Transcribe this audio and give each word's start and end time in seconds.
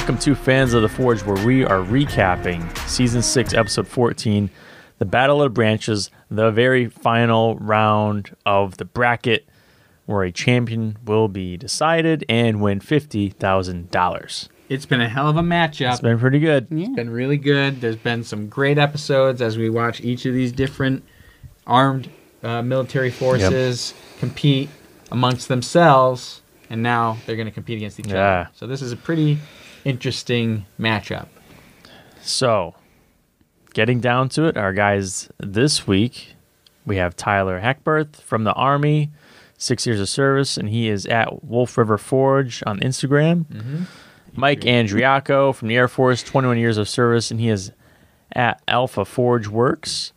Welcome 0.00 0.18
to 0.20 0.34
Fans 0.34 0.72
of 0.72 0.80
the 0.82 0.88
Forge, 0.88 1.22
where 1.24 1.44
we 1.46 1.62
are 1.62 1.80
recapping 1.80 2.74
Season 2.88 3.20
6, 3.22 3.52
Episode 3.52 3.86
14, 3.86 4.48
The 4.98 5.04
Battle 5.04 5.42
of 5.42 5.50
the 5.50 5.54
Branches, 5.54 6.10
the 6.30 6.50
very 6.50 6.88
final 6.88 7.56
round 7.56 8.34
of 8.46 8.78
the 8.78 8.86
bracket, 8.86 9.46
where 10.06 10.22
a 10.22 10.32
champion 10.32 10.96
will 11.04 11.28
be 11.28 11.56
decided 11.58 12.24
and 12.30 12.62
win 12.62 12.80
$50,000. 12.80 14.48
It's 14.70 14.86
been 14.86 15.02
a 15.02 15.08
hell 15.08 15.28
of 15.28 15.36
a 15.36 15.42
matchup. 15.42 15.92
It's 15.92 16.00
been 16.00 16.18
pretty 16.18 16.40
good. 16.40 16.68
Yeah. 16.70 16.86
It's 16.86 16.96
been 16.96 17.10
really 17.10 17.36
good. 17.36 17.80
There's 17.82 17.94
been 17.96 18.24
some 18.24 18.48
great 18.48 18.78
episodes 18.78 19.42
as 19.42 19.58
we 19.58 19.68
watch 19.68 20.00
each 20.00 20.24
of 20.24 20.32
these 20.32 20.50
different 20.50 21.04
armed 21.66 22.08
uh, 22.42 22.62
military 22.62 23.10
forces 23.10 23.92
compete 24.18 24.70
amongst 25.12 25.48
themselves, 25.48 26.40
and 26.70 26.82
now 26.82 27.18
they're 27.26 27.36
going 27.36 27.46
to 27.48 27.52
compete 27.54 27.76
against 27.76 28.00
each 28.00 28.06
Yeah. 28.08 28.16
other. 28.40 28.50
So 28.54 28.66
this 28.66 28.80
is 28.80 28.92
a 28.92 28.96
pretty 28.96 29.38
interesting 29.84 30.66
matchup. 30.78 31.28
So, 32.22 32.74
getting 33.72 34.00
down 34.00 34.28
to 34.30 34.44
it, 34.44 34.56
our 34.56 34.72
guys 34.72 35.28
this 35.38 35.86
week, 35.86 36.34
we 36.84 36.96
have 36.96 37.16
Tyler 37.16 37.60
Hackberth 37.60 38.20
from 38.20 38.44
the 38.44 38.52
Army, 38.54 39.10
six 39.58 39.86
years 39.86 40.00
of 40.00 40.08
service, 40.08 40.56
and 40.56 40.68
he 40.68 40.88
is 40.88 41.06
at 41.06 41.44
Wolf 41.44 41.76
River 41.76 41.98
Forge 41.98 42.62
on 42.66 42.80
Instagram. 42.80 43.44
Mm-hmm. 43.46 43.82
Mike 44.34 44.60
Andriaco 44.60 45.54
from 45.54 45.68
the 45.68 45.76
Air 45.76 45.88
Force, 45.88 46.22
21 46.22 46.58
years 46.58 46.78
of 46.78 46.88
service, 46.88 47.30
and 47.30 47.40
he 47.40 47.48
is 47.48 47.72
at 48.32 48.62
Alpha 48.68 49.04
Forge 49.04 49.48
Works. 49.48 50.12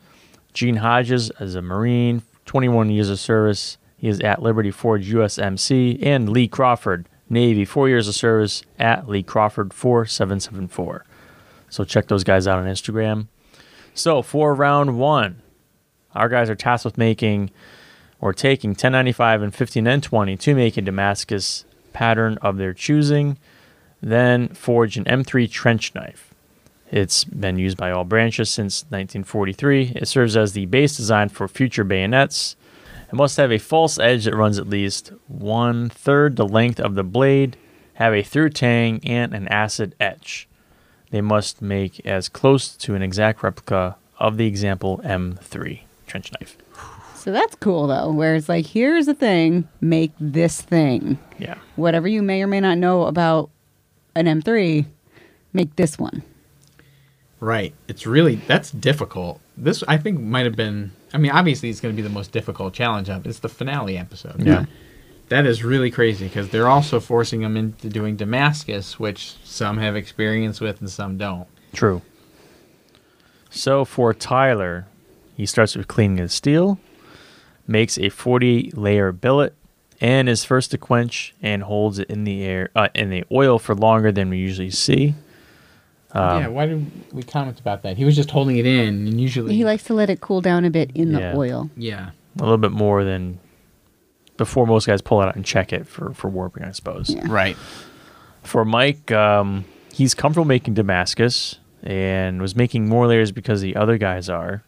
Gene 0.54 0.78
Hodges 0.78 1.30
as 1.32 1.56
a 1.56 1.62
Marine, 1.62 2.22
21 2.46 2.90
years 2.92 3.10
of 3.10 3.20
service. 3.20 3.78
He 3.98 4.08
is 4.08 4.20
at 4.20 4.42
Liberty 4.42 4.72
Forge 4.72 5.12
USMC. 5.12 6.06
And 6.06 6.30
Lee 6.30 6.48
Crawford, 6.48 7.08
Navy, 7.34 7.66
four 7.66 7.90
years 7.90 8.08
of 8.08 8.16
service 8.16 8.64
at 8.80 9.08
Lee 9.10 9.24
Crawford 9.24 9.74
4774. 9.74 11.06
So 11.70 11.84
check 11.84 12.08
those 12.08 12.24
guys 12.24 12.48
out 12.48 12.60
on 12.60 12.66
Instagram. 12.66 13.28
So 13.94 14.22
for 14.22 14.54
round 14.54 14.98
one, 14.98 15.42
our 16.16 16.30
guys 16.30 16.50
are 16.50 16.56
tasked 16.56 16.86
with 16.86 16.98
making 16.98 17.52
or 18.22 18.32
taking 18.34 18.70
1095 18.70 19.42
and 19.42 19.54
15N20 19.54 20.40
to 20.40 20.56
make 20.56 20.78
a 20.78 20.82
Damascus 20.82 21.66
pattern 21.92 22.38
of 22.42 22.58
their 22.58 22.74
choosing, 22.74 23.38
then 24.02 24.48
forge 24.50 24.98
an 24.98 25.04
M3 25.06 25.50
trench 25.50 25.94
knife. 25.94 26.34
It's 26.92 27.24
been 27.24 27.58
used 27.58 27.78
by 27.78 27.92
all 27.92 28.04
branches 28.04 28.50
since 28.50 28.84
1943. 28.84 29.94
It 29.96 30.08
serves 30.08 30.38
as 30.38 30.54
the 30.54 30.68
base 30.68 30.96
design 30.96 31.30
for 31.30 31.48
future 31.48 31.84
bayonets. 31.84 32.56
It 33.14 33.16
must 33.16 33.38
have 33.38 33.52
a 33.52 33.60
false 33.60 34.00
edge 34.00 34.26
that 34.26 34.36
runs 34.36 34.58
at 34.58 34.68
least 34.68 35.12
one 35.28 35.88
third 35.88 36.36
the 36.36 36.48
length 36.48 36.80
of 36.80 36.96
the 36.96 37.04
blade, 37.04 37.58
have 37.94 38.12
a 38.12 38.24
through 38.24 38.50
tang, 38.50 39.02
and 39.04 39.36
an 39.36 39.48
acid 39.50 39.94
etch. 40.00 40.48
They 41.12 41.22
must 41.22 41.62
make 41.62 42.04
as 42.08 42.28
close 42.28 42.76
to 42.78 42.96
an 42.96 43.04
exact 43.04 43.44
replica 43.44 43.98
of 44.18 44.38
the 44.38 44.48
example 44.48 45.00
M3 45.06 45.82
trench 46.08 46.32
knife. 46.32 46.58
So 47.14 47.32
that's 47.32 47.54
cool 47.58 47.86
though, 47.86 48.12
where 48.12 48.34
it's 48.34 48.50
like, 48.50 48.66
here's 48.66 49.08
a 49.08 49.14
thing, 49.14 49.68
make 49.80 50.12
this 50.20 50.60
thing. 50.60 51.20
Yeah. 51.38 51.60
Whatever 51.76 52.08
you 52.08 52.24
may 52.24 52.42
or 52.42 52.48
may 52.48 52.62
not 52.62 52.80
know 52.80 53.04
about 53.04 53.52
an 54.16 54.26
M3, 54.26 54.88
make 55.54 55.76
this 55.76 56.00
one. 56.00 56.24
Right. 57.40 57.76
It's 57.88 58.08
really 58.08 58.38
that's 58.48 58.72
difficult. 58.72 59.40
This 59.56 59.84
I 59.88 59.98
think 59.98 60.20
might 60.20 60.46
have 60.46 60.56
been. 60.56 60.94
I 61.14 61.18
mean, 61.18 61.32
obviously 61.32 61.70
it's 61.70 61.80
going 61.80 61.96
to 61.96 62.02
be 62.02 62.08
the 62.08 62.14
most 62.14 62.32
difficult 62.32 62.74
challenge 62.74 63.10
up. 63.10 63.26
It's 63.28 63.40
the 63.40 63.50
finale 63.50 63.98
episode. 63.98 64.42
Yeah. 64.44 64.66
That 65.30 65.46
is 65.46 65.64
really 65.64 65.92
crazy 65.92 66.28
because 66.28 66.50
they're 66.50 66.68
also 66.68 67.00
forcing 67.00 67.42
them 67.42 67.56
into 67.56 67.88
doing 67.88 68.18
Damascus, 68.18 69.00
which 69.00 69.36
some 69.44 69.78
have 69.78 69.96
experience 69.96 70.60
with 70.60 70.82
and 70.82 70.90
some 70.90 71.18
don't. 71.18 71.48
True. 71.74 72.02
So 73.50 73.86
for 73.86 74.14
Tyler, 74.14 74.88
he 75.38 75.46
starts 75.46 75.76
with 75.76 75.88
cleaning 75.88 76.18
his 76.18 76.34
steel, 76.34 76.80
makes 77.68 77.98
a 77.98 78.10
40 78.10 78.72
layer 78.72 79.12
billet, 79.12 79.56
and 80.02 80.28
is 80.28 80.44
first 80.44 80.72
to 80.72 80.78
quench 80.78 81.34
and 81.42 81.64
holds 81.64 82.00
it 82.00 82.10
in 82.10 82.24
the 82.26 82.44
air 82.44 82.70
uh, 82.76 82.90
in 82.94 83.10
the 83.10 83.24
oil 83.32 83.58
for 83.60 83.76
longer 83.76 84.12
than 84.12 84.30
we 84.30 84.38
usually 84.38 84.72
see. 84.72 85.14
Um, 86.14 86.42
yeah. 86.42 86.48
Why 86.48 86.66
did 86.68 86.92
we 87.12 87.24
comment 87.24 87.60
about 87.60 87.82
that? 87.84 87.98
He 87.98 88.06
was 88.06 88.16
just 88.16 88.30
holding 88.32 88.58
it 88.58 88.66
in, 88.66 89.08
and 89.08 89.20
usually 89.20 89.56
He 89.56 89.66
likes 89.66 89.84
to 89.86 89.94
let 89.94 90.10
it 90.10 90.22
cool 90.22 90.42
down 90.42 90.64
a 90.66 90.70
bit 90.70 90.92
in 90.94 91.12
Yeah. 91.12 91.32
the 91.32 91.38
oil. 91.38 91.70
Yeah. 91.76 92.12
A 92.40 92.44
little 92.44 92.58
bit 92.58 92.72
more 92.72 93.04
than 93.04 93.40
before 94.38 94.66
most 94.68 94.86
guys 94.88 95.02
pull 95.02 95.22
it 95.22 95.28
out 95.28 95.36
and 95.36 95.44
check 95.46 95.74
it 95.74 95.88
for, 95.88 96.14
for 96.14 96.28
warping, 96.30 96.64
I 96.64 96.72
suppose. 96.72 97.10
Yeah. 97.10 97.26
Right. 97.28 97.58
For 98.44 98.64
Mike, 98.66 99.12
um, 99.12 99.66
he's 99.92 100.14
comfortable 100.14 100.46
making 100.46 100.74
Damascus 100.76 101.60
and 101.82 102.42
was 102.42 102.56
making 102.56 102.88
more 102.88 103.08
layers 103.08 103.32
because 103.32 103.62
the 103.62 103.76
other 103.76 103.98
guys 103.98 104.30
are. 104.30 104.64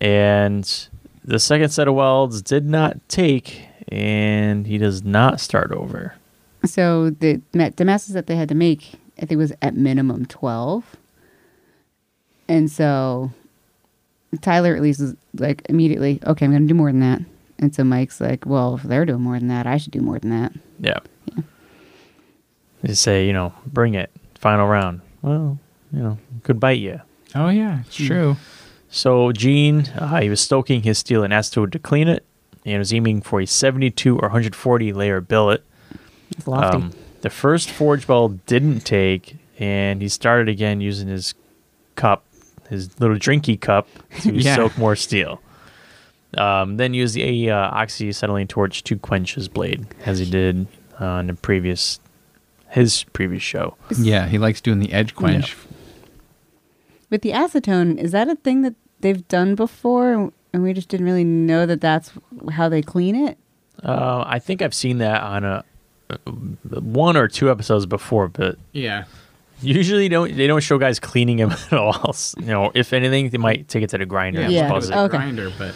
And 0.00 0.88
the 1.24 1.38
second 1.38 1.70
set 1.70 1.88
of 1.88 1.94
welds 1.94 2.42
did 2.42 2.66
not 2.66 2.96
take, 3.08 3.66
and 3.88 4.66
he 4.66 4.78
does 4.78 5.04
not 5.04 5.40
start 5.40 5.72
over. 5.72 6.14
So 6.64 7.10
the 7.10 7.40
ma- 7.54 7.68
Damascus 7.70 8.14
that 8.14 8.26
they 8.26 8.36
had 8.36 8.48
to 8.48 8.54
make, 8.54 8.92
I 9.16 9.20
think 9.20 9.32
it 9.32 9.36
was 9.36 9.52
at 9.62 9.76
minimum 9.76 10.26
12. 10.26 10.96
And 12.48 12.70
so 12.70 13.30
Tyler 14.40 14.74
at 14.74 14.82
least 14.82 15.00
is 15.00 15.14
like 15.34 15.62
immediately, 15.68 16.20
okay, 16.26 16.44
I'm 16.44 16.50
going 16.50 16.62
to 16.62 16.68
do 16.68 16.74
more 16.74 16.90
than 16.90 17.00
that. 17.00 17.22
And 17.58 17.74
so 17.74 17.84
Mike's 17.84 18.20
like, 18.20 18.44
well, 18.46 18.74
if 18.74 18.82
they're 18.82 19.04
doing 19.04 19.22
more 19.22 19.38
than 19.38 19.48
that, 19.48 19.66
I 19.66 19.76
should 19.78 19.92
do 19.92 20.00
more 20.00 20.18
than 20.18 20.30
that. 20.30 20.52
Yeah. 20.80 20.98
They 22.82 22.94
say, 22.94 23.26
you 23.26 23.32
know, 23.32 23.54
bring 23.66 23.94
it, 23.94 24.10
final 24.34 24.66
round. 24.66 25.00
Well, 25.22 25.58
you 25.92 26.02
know, 26.02 26.18
could 26.42 26.60
bite 26.60 26.80
you. 26.80 27.00
Oh 27.34 27.48
yeah, 27.48 27.80
it's 27.86 27.96
true. 27.96 28.36
So 28.90 29.32
Gene, 29.32 29.88
uh, 29.96 30.20
he 30.20 30.28
was 30.28 30.40
stoking 30.40 30.82
his 30.82 30.98
steel 30.98 31.24
in 31.24 31.30
acetone 31.30 31.72
to 31.72 31.78
clean 31.78 32.08
it, 32.08 32.24
and 32.66 32.78
was 32.78 32.92
aiming 32.92 33.22
for 33.22 33.40
a 33.40 33.46
72 33.46 34.16
or 34.16 34.28
140 34.28 34.92
layer 34.92 35.20
billet. 35.20 35.64
It's 36.36 36.46
lofty. 36.46 36.76
Um, 36.76 36.92
the 37.24 37.30
first 37.30 37.70
forge 37.70 38.06
ball 38.06 38.28
didn't 38.46 38.80
take, 38.80 39.36
and 39.58 40.02
he 40.02 40.08
started 40.10 40.46
again 40.48 40.82
using 40.82 41.08
his 41.08 41.32
cup, 41.96 42.22
his 42.68 43.00
little 43.00 43.16
drinky 43.16 43.58
cup, 43.58 43.88
to 44.20 44.32
Yeah. 44.34 44.56
soak 44.56 44.76
more 44.76 44.94
steel. 44.94 45.40
Um, 46.36 46.76
then 46.76 46.92
use 46.92 47.14
the 47.14 47.50
uh, 47.50 47.70
oxyacetylene 47.74 48.46
torch 48.48 48.84
to 48.84 48.98
quench 48.98 49.36
his 49.36 49.48
blade, 49.48 49.86
as 50.04 50.18
he 50.18 50.28
did 50.30 50.66
on 51.00 51.28
the 51.28 51.34
previous 51.34 51.98
his 52.68 53.04
previous 53.12 53.42
show. 53.42 53.74
Yeah, 53.98 54.26
he 54.26 54.36
likes 54.38 54.60
doing 54.60 54.80
the 54.80 54.92
edge 54.92 55.14
quench. 55.14 55.56
With 57.08 57.22
the 57.22 57.30
acetone, 57.30 57.96
is 57.98 58.10
that 58.12 58.28
a 58.28 58.34
thing 58.36 58.62
that 58.62 58.74
they've 59.00 59.26
done 59.28 59.54
before 59.54 60.30
and 60.52 60.62
we 60.62 60.72
just 60.74 60.88
didn't 60.88 61.06
really 61.06 61.24
know 61.24 61.64
that 61.66 61.80
that's 61.80 62.12
how 62.52 62.68
they 62.68 62.82
clean 62.82 63.14
it? 63.16 63.38
Uh, 63.82 64.24
I 64.26 64.38
think 64.40 64.60
I've 64.60 64.74
seen 64.74 64.98
that 64.98 65.22
on 65.22 65.44
a 65.44 65.64
one 66.26 67.16
or 67.16 67.28
two 67.28 67.50
episodes 67.50 67.86
before, 67.86 68.28
but 68.28 68.56
Yeah. 68.72 69.04
usually 69.60 70.08
don't 70.08 70.36
they 70.36 70.46
don't 70.46 70.62
show 70.62 70.78
guys 70.78 70.98
cleaning 71.00 71.38
him 71.38 71.50
at 71.70 71.72
all. 71.72 72.14
You 72.38 72.46
know, 72.46 72.70
if 72.74 72.92
anything, 72.92 73.30
they 73.30 73.38
might 73.38 73.68
take 73.68 73.82
it 73.82 73.90
to 73.90 73.98
the 73.98 74.06
grinder. 74.06 74.40
Yeah. 74.40 74.46
and 74.46 74.54
Yeah. 74.54 74.60
just 74.68 74.76
It's 74.76 74.86
buzz 74.88 74.90
a 74.90 74.92
it. 74.92 75.04
Okay. 75.06 75.16
grinder, 75.18 75.52
but 75.58 75.74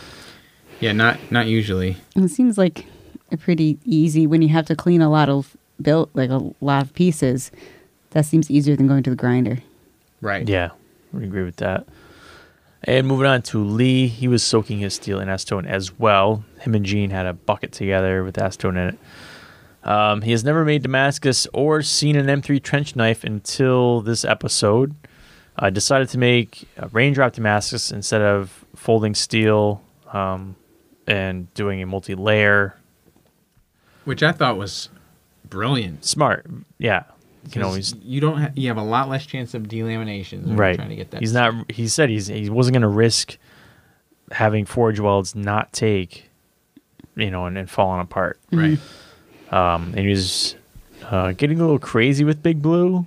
yeah, 0.80 0.92
not 0.92 1.18
not 1.30 1.46
usually. 1.46 1.96
It 2.16 2.28
seems 2.30 2.58
like 2.58 2.86
a 3.32 3.36
pretty 3.36 3.78
easy 3.84 4.26
when 4.26 4.42
you 4.42 4.48
have 4.48 4.66
to 4.66 4.76
clean 4.76 5.02
a 5.02 5.10
lot 5.10 5.28
of 5.28 5.56
built 5.80 6.10
like 6.14 6.30
a 6.30 6.40
lot 6.60 6.82
of 6.82 6.94
pieces. 6.94 7.50
That 8.10 8.24
seems 8.24 8.50
easier 8.50 8.74
than 8.74 8.86
going 8.88 9.02
to 9.02 9.10
the 9.10 9.16
grinder. 9.16 9.58
Right. 10.20 10.48
Yeah, 10.48 10.70
I 11.16 11.22
agree 11.22 11.44
with 11.44 11.56
that. 11.56 11.86
And 12.84 13.06
moving 13.06 13.26
on 13.26 13.42
to 13.42 13.62
Lee, 13.62 14.06
he 14.06 14.28
was 14.28 14.42
soaking 14.42 14.78
his 14.78 14.94
steel 14.94 15.18
in 15.20 15.28
acetone 15.28 15.66
as 15.66 15.98
well. 15.98 16.44
Him 16.60 16.74
and 16.74 16.86
Gene 16.86 17.10
had 17.10 17.26
a 17.26 17.32
bucket 17.34 17.72
together 17.72 18.22
with 18.24 18.36
acetone 18.36 18.70
in 18.70 18.88
it. 18.94 18.98
Um, 19.84 20.22
he 20.22 20.32
has 20.32 20.44
never 20.44 20.64
made 20.64 20.82
Damascus 20.82 21.46
or 21.52 21.82
seen 21.82 22.16
an 22.16 22.26
M3 22.26 22.62
trench 22.62 22.96
knife 22.96 23.24
until 23.24 24.00
this 24.00 24.24
episode. 24.24 24.94
I 25.56 25.70
decided 25.70 26.08
to 26.10 26.18
make 26.18 26.68
a 26.76 26.88
raindrop 26.88 27.32
Damascus 27.34 27.90
instead 27.90 28.20
of 28.22 28.64
folding 28.76 29.14
steel 29.14 29.82
um, 30.12 30.56
and 31.06 31.52
doing 31.54 31.80
a 31.82 31.86
multi-layer. 31.86 32.74
Which 34.04 34.22
I 34.22 34.32
thought 34.32 34.56
was 34.56 34.88
brilliant. 35.48 36.04
Smart, 36.04 36.46
yeah. 36.78 37.04
You 37.44 37.50
can 37.52 37.62
'Cause 37.62 37.68
always 37.68 37.94
you 38.02 38.20
don't 38.20 38.38
ha- 38.38 38.50
you 38.54 38.68
have 38.68 38.76
a 38.76 38.82
lot 38.82 39.08
less 39.08 39.24
chance 39.24 39.54
of 39.54 39.64
delaminations. 39.64 40.40
when 40.42 40.48
you're 40.48 40.56
right. 40.56 40.76
Trying 40.76 40.90
to 40.90 40.96
get 40.96 41.10
that. 41.12 41.20
He's 41.20 41.32
not. 41.32 41.70
He 41.70 41.88
said 41.88 42.10
he's 42.10 42.26
he 42.26 42.50
wasn't 42.50 42.74
going 42.74 42.82
to 42.82 42.88
risk 42.88 43.38
having 44.32 44.64
forge 44.66 45.00
welds 45.00 45.34
not 45.34 45.72
take, 45.72 46.28
you 47.16 47.30
know, 47.30 47.46
and, 47.46 47.56
and 47.56 47.70
falling 47.70 48.00
apart. 48.00 48.38
right. 48.52 48.78
Um, 49.50 49.92
and 49.96 50.00
he 50.00 50.08
was 50.08 50.54
uh, 51.04 51.32
getting 51.32 51.58
a 51.58 51.62
little 51.62 51.78
crazy 51.78 52.24
with 52.24 52.42
Big 52.42 52.60
Blue, 52.62 53.06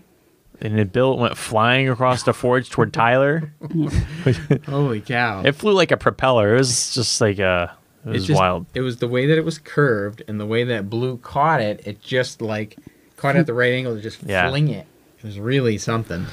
and 0.60 0.78
the 0.78 0.86
bill 0.86 1.18
went 1.18 1.38
flying 1.38 1.88
across 1.90 2.24
the 2.24 2.34
forge 2.34 2.70
toward 2.70 2.94
Tyler. 2.94 3.54
Holy 4.68 5.02
cow! 5.02 5.44
It 5.44 5.54
flew 5.54 5.74
like 5.74 5.92
a 5.92 5.98
propeller. 5.98 6.56
It 6.56 6.58
was 6.60 6.94
just 6.94 7.22
like 7.22 7.40
a. 7.40 7.76
It 8.06 8.10
It 8.10 8.12
was 8.14 8.26
just- 8.28 8.40
wild. 8.40 8.66
It 8.74 8.82
was 8.82 8.98
the 8.98 9.08
way 9.08 9.28
that 9.28 9.38
it 9.38 9.46
was 9.46 9.60
curved 9.60 10.24
and 10.28 10.40
the 10.40 10.46
way 10.46 10.64
that 10.64 10.90
blue 10.90 11.18
caught 11.18 11.62
it. 11.62 11.86
It 11.86 12.02
just 12.02 12.42
like 12.42 12.78
caught 13.18 13.36
it 13.36 13.40
at 13.40 13.46
the 13.46 13.54
right 13.54 13.74
angle 13.74 13.96
to 13.96 14.02
just 14.02 14.24
Yeah. 14.26 14.50
fling 14.50 14.70
it, 14.70 14.88
It 15.20 15.24
was 15.26 15.40
really 15.40 15.78
something. 15.78 16.26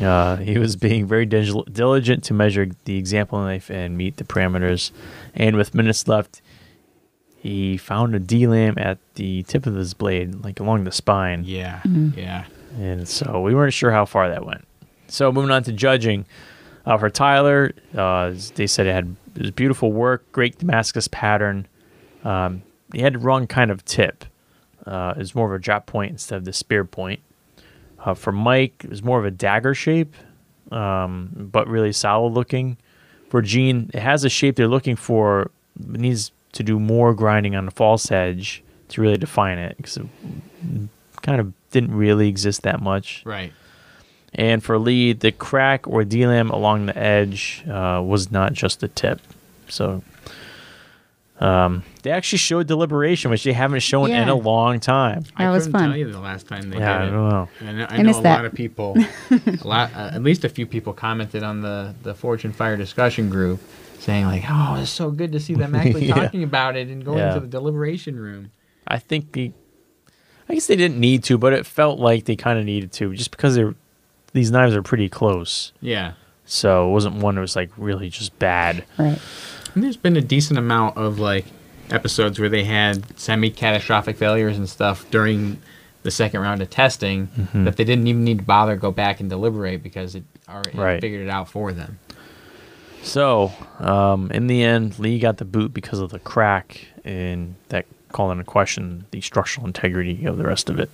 Uh, 0.00 0.36
he 0.36 0.56
was 0.56 0.74
being 0.76 1.06
very 1.06 1.26
dil- 1.26 1.64
diligent 1.64 2.24
to 2.24 2.32
measure 2.32 2.66
the 2.86 2.96
example 2.96 3.38
knife 3.40 3.68
and 3.70 3.98
meet 3.98 4.16
the 4.16 4.24
parameters. 4.24 4.90
And 5.34 5.54
with 5.56 5.74
minutes 5.74 6.08
left, 6.08 6.40
he 7.42 7.76
found 7.76 8.14
a 8.14 8.20
D-lam 8.20 8.74
at 8.76 8.98
the 9.14 9.42
tip 9.42 9.66
of 9.66 9.74
his 9.74 9.94
blade, 9.94 10.44
like 10.44 10.60
along 10.60 10.84
the 10.84 10.92
spine. 10.92 11.42
Yeah, 11.44 11.82
yeah. 12.14 12.44
And 12.78 13.08
so 13.08 13.40
we 13.40 13.52
weren't 13.52 13.72
sure 13.72 13.90
how 13.90 14.04
far 14.04 14.28
that 14.28 14.46
went. 14.46 14.64
So 15.08 15.32
moving 15.32 15.50
on 15.50 15.64
to 15.64 15.72
judging. 15.72 16.24
Uh, 16.86 16.96
for 16.98 17.10
Tyler, 17.10 17.72
uh, 17.96 18.32
they 18.54 18.68
said 18.68 18.86
it 18.86 18.92
had 18.92 19.16
it 19.34 19.42
was 19.42 19.50
beautiful 19.50 19.90
work, 19.90 20.30
great 20.30 20.58
Damascus 20.58 21.08
pattern. 21.08 21.66
Um, 22.22 22.62
he 22.94 23.00
had 23.00 23.14
the 23.14 23.18
wrong 23.18 23.48
kind 23.48 23.72
of 23.72 23.84
tip. 23.84 24.24
Uh, 24.86 25.14
it 25.16 25.18
was 25.18 25.34
more 25.34 25.52
of 25.52 25.60
a 25.60 25.62
drop 25.62 25.86
point 25.86 26.12
instead 26.12 26.36
of 26.36 26.44
the 26.44 26.52
spear 26.52 26.84
point. 26.84 27.18
Uh, 27.98 28.14
for 28.14 28.30
Mike, 28.30 28.82
it 28.84 28.90
was 28.90 29.02
more 29.02 29.18
of 29.18 29.24
a 29.24 29.32
dagger 29.32 29.74
shape, 29.74 30.14
um, 30.70 31.30
but 31.52 31.66
really 31.66 31.92
solid 31.92 32.34
looking. 32.34 32.76
For 33.30 33.42
Gene, 33.42 33.90
it 33.92 34.00
has 34.00 34.22
a 34.22 34.28
shape 34.28 34.54
they're 34.54 34.68
looking 34.68 34.94
for. 34.94 35.50
It 35.80 36.00
needs 36.00 36.30
to 36.52 36.62
do 36.62 36.78
more 36.78 37.14
grinding 37.14 37.54
on 37.56 37.64
the 37.64 37.70
false 37.70 38.10
edge 38.10 38.62
to 38.88 39.00
really 39.00 39.16
define 39.16 39.58
it 39.58 39.76
because 39.76 39.96
it 39.96 40.06
kind 41.22 41.40
of 41.40 41.52
didn't 41.70 41.94
really 41.94 42.28
exist 42.28 42.62
that 42.62 42.80
much. 42.80 43.22
Right. 43.24 43.52
And 44.34 44.62
for 44.64 44.78
lead, 44.78 45.20
the 45.20 45.32
crack 45.32 45.86
or 45.86 46.02
DLAM 46.04 46.50
along 46.50 46.86
the 46.86 46.96
edge 46.96 47.64
uh, 47.68 48.02
was 48.04 48.30
not 48.30 48.52
just 48.54 48.80
the 48.80 48.88
tip. 48.88 49.20
So 49.68 50.02
um, 51.40 51.82
they 52.02 52.10
actually 52.10 52.38
showed 52.38 52.66
deliberation, 52.66 53.30
which 53.30 53.42
they 53.44 53.52
haven't 53.52 53.80
shown 53.80 54.10
in 54.10 54.28
a 54.28 54.34
long 54.34 54.78
time. 54.80 55.22
That 55.22 55.32
I 55.36 55.50
was 55.50 55.64
couldn't 55.64 55.80
fun. 55.80 55.88
tell 55.90 55.98
you 55.98 56.12
the 56.12 56.20
last 56.20 56.46
time 56.46 56.70
they 56.70 56.78
Yeah, 56.78 57.02
I 57.02 57.06
don't 57.06 57.28
know. 57.28 57.48
And 57.60 57.82
I, 57.82 57.86
I 57.86 57.98
I 57.98 58.02
know 58.02 58.18
a 58.18 58.22
that. 58.22 58.36
lot 58.36 58.44
of 58.44 58.54
people, 58.54 58.96
a 59.30 59.66
lot, 59.66 59.92
uh, 59.94 60.10
at 60.14 60.22
least 60.22 60.44
a 60.44 60.48
few 60.48 60.66
people 60.66 60.92
commented 60.92 61.42
on 61.42 61.60
the 61.62 61.94
the 62.02 62.14
Forged 62.14 62.44
in 62.44 62.52
Fire 62.52 62.76
discussion 62.76 63.28
group, 63.28 63.60
saying 64.02 64.26
like, 64.26 64.44
"Oh, 64.48 64.76
it's 64.80 64.90
so 64.90 65.10
good 65.10 65.32
to 65.32 65.40
see 65.40 65.54
them 65.54 65.74
actually 65.80 66.06
Yeah. 66.06 66.14
talking 66.14 66.42
about 66.42 66.76
it 66.76 66.88
and 66.88 67.04
going 67.04 67.18
Yeah. 67.18 67.34
to 67.34 67.40
the 67.40 67.46
deliberation 67.46 68.18
room." 68.18 68.50
I 68.86 68.98
think 68.98 69.32
the, 69.32 69.52
I 70.48 70.54
guess 70.54 70.66
they 70.66 70.76
didn't 70.76 70.98
need 70.98 71.22
to, 71.24 71.38
but 71.38 71.52
it 71.52 71.64
felt 71.66 71.98
like 72.00 72.24
they 72.24 72.36
kind 72.36 72.58
of 72.58 72.64
needed 72.64 72.92
to, 72.94 73.14
just 73.14 73.30
because 73.30 73.54
they're 73.54 73.74
these 74.34 74.50
knives 74.50 74.74
are 74.74 74.82
pretty 74.82 75.08
close. 75.10 75.72
Yeah, 75.82 76.12
So 76.46 76.88
it 76.88 76.92
wasn't 76.92 77.16
one 77.16 77.34
that 77.34 77.42
was 77.42 77.54
like 77.54 77.70
really 77.76 78.08
just 78.08 78.36
bad. 78.38 78.84
Right. 78.98 79.18
and 79.74 79.82
there's 79.84 79.96
been 79.98 80.16
a 80.16 80.20
decent 80.22 80.58
amount 80.58 80.96
of 80.96 81.18
like 81.18 81.44
episodes 81.90 82.38
where 82.38 82.48
they 82.48 82.64
had 82.64 83.18
semi-catastrophic 83.18 84.16
failures 84.16 84.56
and 84.56 84.66
stuff 84.68 85.04
during 85.10 85.60
the 86.02 86.10
second 86.10 86.40
round 86.40 86.62
of 86.62 86.70
testing 86.70 87.26
Mm-hmm. 87.28 87.64
that 87.64 87.76
they 87.76 87.84
didn't 87.84 88.06
even 88.08 88.24
need 88.24 88.38
to 88.38 88.44
bother 88.44 88.74
go 88.76 88.90
back 88.90 89.20
and 89.20 89.28
deliberate 89.30 89.82
because 89.82 90.14
it 90.14 90.24
already 90.48 90.76
Right. 90.78 91.00
figured 91.00 91.20
it 91.26 91.30
out 91.30 91.48
for 91.48 91.72
them. 91.72 91.98
So, 93.02 93.52
um, 93.78 94.30
in 94.30 94.46
the 94.46 94.62
end, 94.62 94.98
Lee 94.98 95.18
got 95.18 95.38
the 95.38 95.44
boot 95.44 95.74
because 95.74 95.98
of 95.98 96.10
the 96.10 96.18
crack, 96.20 96.86
and 97.04 97.56
that 97.68 97.86
called 98.10 98.32
into 98.32 98.44
question 98.44 99.06
the 99.10 99.20
structural 99.20 99.66
integrity 99.66 100.24
of 100.24 100.38
the 100.38 100.44
rest 100.44 100.70
of 100.70 100.78
it. 100.78 100.90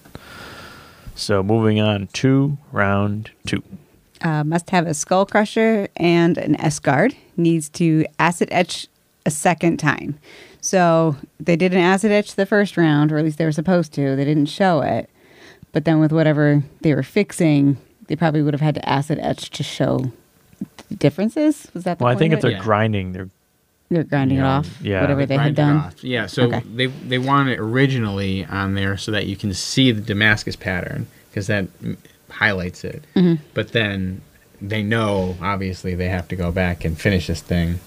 So, 1.14 1.42
moving 1.42 1.80
on 1.80 2.08
to 2.14 2.56
round 2.72 3.30
two. 3.46 3.62
Uh, 4.20 4.42
must 4.42 4.70
have 4.70 4.86
a 4.86 4.94
skull 4.94 5.26
crusher 5.26 5.88
and 5.96 6.38
an 6.38 6.60
S 6.60 6.78
guard. 6.78 7.14
Needs 7.36 7.68
to 7.70 8.04
acid 8.18 8.48
etch 8.50 8.88
a 9.26 9.30
second 9.30 9.76
time. 9.76 10.18
So 10.60 11.16
they 11.38 11.54
did 11.54 11.72
an 11.72 11.78
acid 11.78 12.10
etch 12.10 12.34
the 12.34 12.46
first 12.46 12.76
round, 12.76 13.12
or 13.12 13.18
at 13.18 13.24
least 13.24 13.38
they 13.38 13.44
were 13.44 13.52
supposed 13.52 13.92
to. 13.94 14.16
They 14.16 14.24
didn't 14.24 14.46
show 14.46 14.80
it. 14.80 15.08
But 15.72 15.84
then 15.84 16.00
with 16.00 16.12
whatever 16.12 16.64
they 16.80 16.94
were 16.94 17.02
fixing, 17.02 17.76
they 18.08 18.16
probably 18.16 18.42
would 18.42 18.54
have 18.54 18.60
had 18.60 18.74
to 18.76 18.88
acid 18.88 19.18
etch 19.20 19.50
to 19.50 19.62
show 19.62 20.10
differences. 20.96 21.68
Was 21.74 21.84
that 21.84 21.98
the 21.98 22.04
Well, 22.04 22.12
I 22.12 22.16
think 22.16 22.32
of 22.32 22.38
if 22.38 22.44
it? 22.44 22.48
they're 22.48 22.56
Yeah. 22.58 22.62
grinding, 22.64 23.12
they're 23.12 23.28
they're 23.90 24.04
grinding 24.04 24.36
it 24.36 24.42
off, 24.42 24.68
yeah. 24.82 25.00
whatever 25.00 25.24
they 25.24 25.38
had 25.38 25.54
done. 25.54 25.76
off. 25.76 26.04
Yeah, 26.04 26.26
so 26.26 26.42
Okay. 26.44 26.62
they 26.74 26.86
they 26.86 27.18
want 27.18 27.48
it 27.48 27.58
originally 27.58 28.44
on 28.44 28.74
there 28.74 28.96
so 28.98 29.10
that 29.12 29.26
you 29.26 29.34
can 29.36 29.54
see 29.54 29.92
the 29.92 30.02
Damascus 30.02 30.56
pattern 30.56 31.06
because 31.30 31.46
that 31.46 31.68
highlights 32.30 32.84
it. 32.84 33.04
Mm-hmm. 33.16 33.42
But 33.54 33.72
then 33.72 34.20
they 34.60 34.82
know 34.82 35.36
obviously 35.40 35.94
they 35.94 36.08
have 36.10 36.28
to 36.28 36.36
go 36.36 36.52
back 36.52 36.84
and 36.84 36.98
finish 36.98 37.28
this 37.28 37.40
thing, 37.40 37.80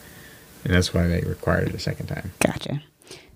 and 0.66 0.74
that's 0.74 0.92
why 0.94 1.06
they 1.06 1.22
required 1.22 1.68
it 1.68 1.76
a 1.76 1.80
second 1.80 2.08
time. 2.08 2.32
Gotcha. 2.40 2.82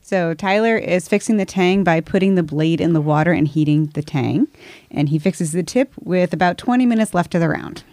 So 0.01 0.33
Tyler 0.35 0.77
is 0.77 1.07
fixing 1.07 1.37
the 1.37 1.45
tang 1.45 1.83
by 1.83 1.99
putting 1.99 2.35
the 2.35 2.43
blade 2.43 2.79
in 2.81 2.93
the 2.93 3.01
water 3.01 3.31
and 3.31 3.47
heating 3.47 3.87
the 3.93 4.01
tang, 4.03 4.47
and 4.91 5.09
he 5.09 5.19
fixes 5.19 5.51
the 5.51 5.63
tip 5.63 5.91
with 5.99 6.31
about 6.33 6.57
20 6.57 6.85
minutes 6.85 7.13
left 7.13 7.33
of 7.35 7.41
the 7.41 7.49
round. 7.49 7.83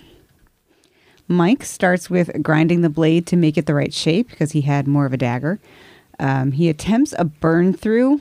Mike 1.32 1.64
starts 1.64 2.08
with 2.08 2.30
grinding 2.42 2.82
the 2.82 2.88
blade 2.90 3.26
to 3.28 3.36
make 3.36 3.56
it 3.58 3.66
the 3.66 3.74
right 3.74 3.92
shape 3.92 4.28
because 4.30 4.52
he 4.52 4.60
had 4.62 4.86
more 4.86 5.06
of 5.06 5.12
a 5.12 5.16
dagger. 5.16 5.58
Um, 6.20 6.52
he 6.52 6.68
attempts 6.68 7.14
a 7.18 7.24
burn 7.24 7.72
through, 7.72 8.20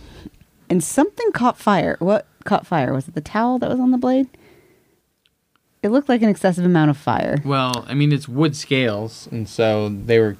and 0.69 0.83
something 0.83 1.31
caught 1.33 1.57
fire. 1.57 1.97
What 1.99 2.25
caught 2.45 2.65
fire? 2.65 2.93
Was 2.93 3.07
it 3.07 3.13
the 3.15 3.21
towel 3.21 3.59
that 3.59 3.69
was 3.69 3.79
on 3.79 3.91
the 3.91 3.97
blade? 3.97 4.27
It 5.83 5.89
looked 5.89 6.09
like 6.09 6.21
an 6.21 6.29
excessive 6.29 6.63
amount 6.65 6.91
of 6.91 6.97
fire. 6.97 7.37
Well, 7.43 7.85
I 7.87 7.93
mean 7.93 8.11
it's 8.11 8.27
wood 8.27 8.55
scales, 8.55 9.27
and 9.31 9.47
so 9.49 9.89
they 9.89 10.19
were. 10.19 10.37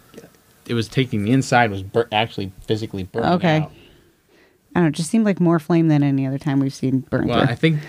It 0.68 0.76
was 0.76 0.88
taking 0.88 1.24
the 1.26 1.32
inside 1.32 1.72
was 1.72 1.82
bur- 1.84 2.08
actually 2.12 2.52
physically 2.68 3.04
burning 3.04 3.32
Okay. 3.34 3.58
out. 3.58 3.72
I 4.74 4.80
don't 4.80 4.84
know. 4.84 4.88
It 4.90 4.94
just 4.96 5.10
seemed 5.10 5.26
like 5.26 5.40
more 5.42 5.60
flame 5.60 5.88
than 5.90 6.02
any 6.04 6.26
other 6.26 6.38
time 6.38 6.60
we've 6.60 6.74
seen 6.74 7.00
burn 7.10 7.28
Well, 7.28 7.42
through. 7.44 7.52
I 7.52 7.56
think 7.56 7.80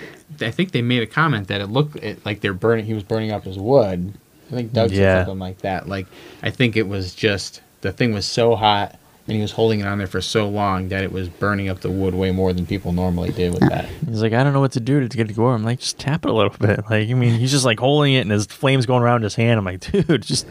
I 0.40 0.50
think 0.50 0.72
they 0.72 0.82
made 0.82 1.02
a 1.02 1.06
comment 1.06 1.48
that 1.48 1.60
it 1.60 1.66
looked 1.68 1.96
it, 1.96 2.24
like 2.24 2.40
they're 2.40 2.54
burning. 2.54 2.86
He 2.86 2.94
was 2.94 3.02
burning 3.04 3.30
up 3.30 3.44
his 3.44 3.58
wood. 3.58 4.14
I 4.52 4.56
think 4.56 4.72
Doug 4.72 4.90
Yeah. 4.90 5.18
said 5.20 5.26
something 5.26 5.38
like 5.40 5.58
that. 5.62 5.88
Like 5.88 6.06
I 6.42 6.50
think 6.50 6.76
it 6.76 6.86
was 6.86 7.14
just 7.14 7.62
the 7.80 7.90
thing 7.92 8.12
was 8.12 8.26
so 8.26 8.54
hot 8.54 8.98
and 9.26 9.36
he 9.36 9.40
was 9.42 9.52
holding 9.52 9.80
it 9.80 9.86
on 9.86 9.98
there 9.98 10.06
for 10.06 10.20
so 10.20 10.48
long 10.48 10.88
that 10.88 11.02
it 11.04 11.12
was 11.12 11.28
burning 11.28 11.68
up 11.68 11.80
the 11.80 11.90
wood 11.90 12.12
way 12.14 12.30
more 12.32 12.52
than 12.52 12.66
people 12.66 12.92
normally 12.92 13.30
did 13.30 13.52
with 13.52 13.60
that. 13.68 13.86
He's 14.06 14.20
like, 14.20 14.32
I 14.32 14.42
don't 14.44 14.52
know 14.52 14.60
what 14.60 14.72
to 14.72 14.80
do 14.80 15.00
to 15.06 15.16
get 15.16 15.26
it 15.26 15.28
to 15.28 15.34
go. 15.34 15.46
I'm 15.46 15.64
like, 15.64 15.78
just 15.80 15.98
tap 15.98 16.24
it 16.24 16.30
a 16.30 16.34
little 16.34 16.50
bit. 16.60 16.80
Like, 16.90 17.08
I 17.08 17.14
mean, 17.14 17.38
he's 17.38 17.50
just 17.52 17.64
like 17.64 17.78
holding 17.80 18.14
it 18.14 18.20
and 18.22 18.30
his 18.30 18.46
flames 18.46 18.84
going 18.84 19.02
around 19.02 19.22
his 19.22 19.34
hand. 19.36 19.58
I'm 19.58 19.64
like, 19.64 19.80
dude, 19.92 20.22
just. 20.22 20.46